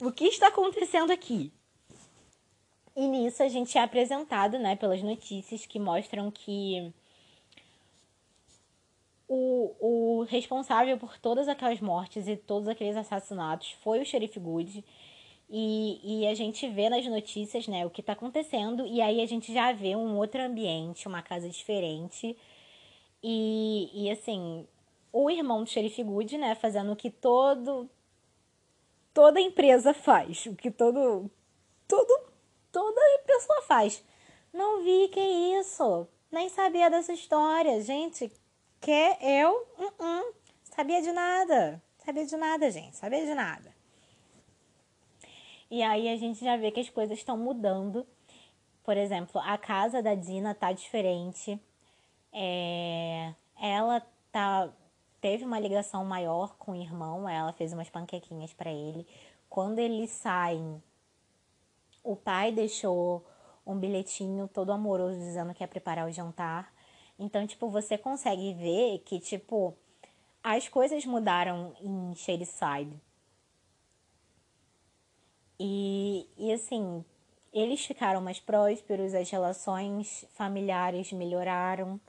[0.00, 1.52] o que está acontecendo aqui?
[2.96, 6.92] E nisso a gente é apresentado, né, pelas notícias que mostram que
[9.28, 9.74] o,
[10.20, 14.84] o responsável por todas aquelas mortes e todos aqueles assassinatos foi o xerife Good.
[15.48, 18.86] E, e a gente vê nas notícias, né, o que está acontecendo.
[18.86, 22.36] E aí a gente já vê um outro ambiente, uma casa diferente.
[23.22, 24.66] E, e assim,
[25.12, 27.88] o irmão do xerife Good, né, fazendo o que todo
[29.16, 31.30] toda empresa faz, o que todo,
[31.88, 32.20] todo,
[32.70, 34.04] toda pessoa faz.
[34.52, 35.20] Não vi que
[35.58, 38.30] isso, nem sabia dessa história, gente.
[38.80, 43.74] Que eu, uh -uh, sabia de nada, sabia de nada, gente, sabia de nada.
[45.70, 48.06] E aí a gente já vê que as coisas estão mudando.
[48.84, 51.60] Por exemplo, a casa da Dina tá diferente.
[52.32, 54.00] É, ela
[54.30, 54.70] tá
[55.20, 59.04] teve uma ligação maior com o irmão, ela fez umas panquequinhas para ele.
[59.48, 60.80] Quando eles saem,
[62.04, 63.26] o pai deixou
[63.66, 66.72] um bilhetinho todo amoroso dizendo que ia preparar o jantar.
[67.18, 69.74] Então, tipo, você consegue ver que, tipo,
[70.42, 73.00] as coisas mudaram em Shadyside.
[75.58, 77.04] E, e assim,
[77.52, 82.00] eles ficaram mais prósperos, as relações familiares melhoraram.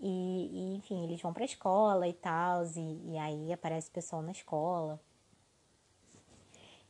[0.00, 4.20] E, e enfim, eles vão pra escola e tal, e, e aí aparece o pessoal
[4.20, 5.00] na escola.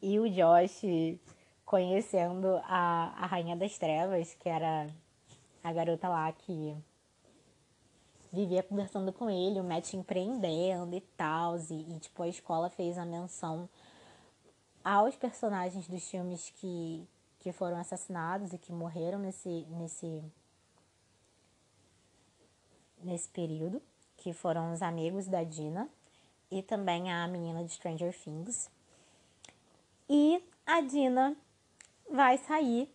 [0.00, 0.82] E o Josh
[1.64, 4.88] conhecendo a, a Rainha das Trevas, que era
[5.62, 6.74] a garota lá que
[8.32, 12.96] vivia conversando com ele, o Matt empreendendo e tal, e, e tipo, a escola fez
[12.96, 13.68] a menção
[14.82, 17.06] aos personagens dos filmes que,
[17.40, 20.22] que foram assassinados e que morreram nesse, nesse
[23.02, 23.82] nesse período,
[24.16, 25.88] que foram os amigos da Dina
[26.50, 28.70] e também a menina de Stranger Things.
[30.08, 31.36] E a Dina
[32.10, 32.88] vai sair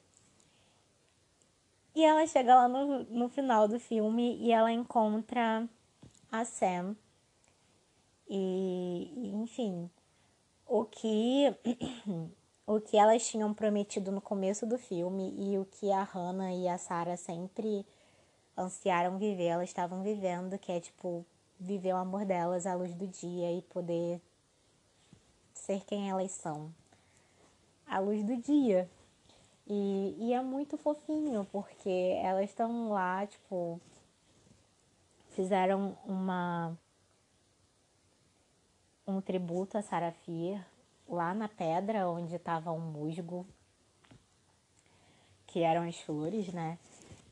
[1.98, 5.68] e ela chega lá no, no final do filme e ela encontra
[6.32, 6.96] a Sam.
[8.30, 9.90] E, enfim,
[10.68, 11.56] o que
[12.68, 16.68] o que elas tinham prometido no começo do filme e o que a Hannah e
[16.68, 17.84] a Sarah sempre
[18.56, 21.26] ansiaram viver, elas estavam vivendo, que é tipo
[21.60, 24.22] viver o amor delas à luz do dia e poder
[25.52, 26.72] ser quem elas são
[27.88, 28.88] à luz do dia.
[29.70, 31.90] E, e é muito fofinho, porque
[32.24, 33.82] elas estão lá, tipo,
[35.32, 36.78] fizeram uma
[39.06, 40.64] um tributo a Sarafir
[41.08, 43.46] lá na pedra onde estava um musgo,
[45.46, 46.78] que eram as flores, né?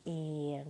[0.05, 0.61] E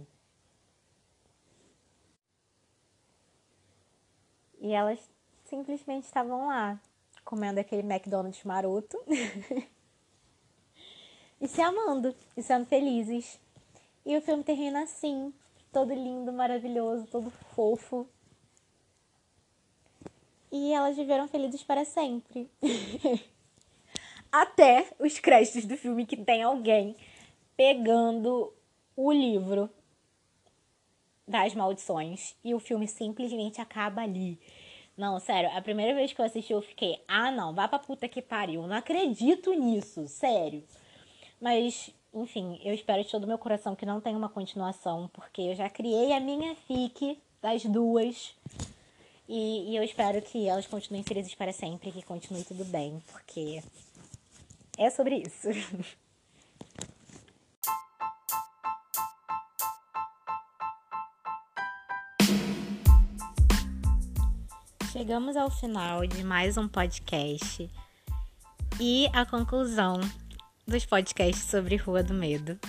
[4.59, 4.99] E elas
[5.43, 6.79] simplesmente estavam lá,
[7.23, 8.97] comendo aquele McDonald's maroto.
[11.39, 13.39] e se amando, e sendo felizes.
[14.05, 15.33] E o filme termina assim,
[15.71, 18.07] todo lindo, maravilhoso, todo fofo.
[20.51, 22.49] E elas viveram felizes para sempre.
[24.31, 26.95] Até os créditos do filme que tem alguém
[27.55, 28.53] pegando
[28.95, 29.69] o livro
[31.27, 34.39] das maldições e o filme simplesmente acaba ali.
[34.97, 38.07] Não, sério, a primeira vez que eu assisti eu fiquei, ah não, vá pra puta
[38.07, 40.63] que pariu, não acredito nisso, sério.
[41.45, 45.53] Mas, enfim, eu espero de todo meu coração que não tenha uma continuação, porque eu
[45.53, 48.35] já criei a minha fic das duas.
[49.29, 53.61] E, e eu espero que elas continuem felizes para sempre, que continue tudo bem, porque
[54.75, 55.49] é sobre isso.
[64.91, 67.69] Chegamos ao final de mais um podcast
[68.81, 70.01] e a conclusão
[70.67, 72.59] dos podcasts sobre Rua do Medo.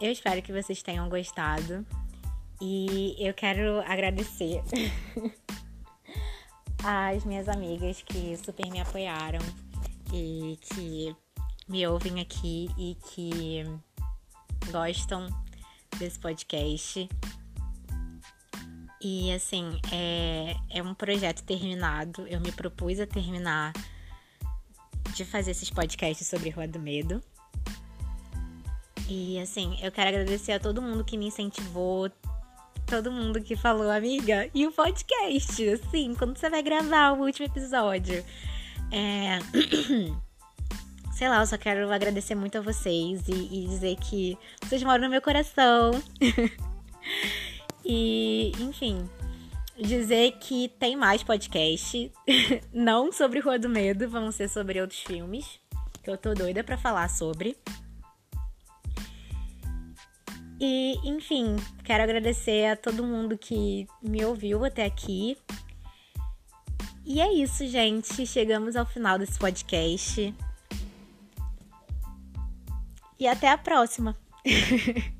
[0.00, 1.84] Eu espero que vocês tenham gostado
[2.60, 4.62] e eu quero agradecer
[6.82, 9.40] às minhas amigas que super me apoiaram
[10.12, 11.14] e que
[11.68, 13.62] me ouvem aqui e que
[14.70, 15.28] gostam
[15.98, 17.08] desse podcast.
[19.02, 22.26] E assim, é, é um projeto terminado.
[22.26, 23.72] Eu me propus a terminar
[25.14, 27.22] de fazer esses podcasts sobre Rua do Medo.
[29.08, 32.10] E assim, eu quero agradecer a todo mundo que me incentivou,
[32.86, 37.46] todo mundo que falou, amiga, e o podcast, assim, quando você vai gravar o último
[37.46, 38.24] episódio.
[38.92, 39.38] É.
[41.12, 45.04] Sei lá, eu só quero agradecer muito a vocês e, e dizer que vocês moram
[45.04, 45.90] no meu coração.
[47.84, 49.08] E, enfim,
[49.80, 52.12] dizer que tem mais podcast,
[52.72, 55.60] não sobre Rua do Medo, vão ser sobre outros filmes,
[56.02, 57.56] que eu tô doida para falar sobre.
[60.60, 61.54] E, enfim,
[61.84, 65.38] quero agradecer a todo mundo que me ouviu até aqui.
[67.04, 68.26] E é isso, gente.
[68.26, 70.34] Chegamos ao final desse podcast.
[73.18, 74.16] E até a próxima.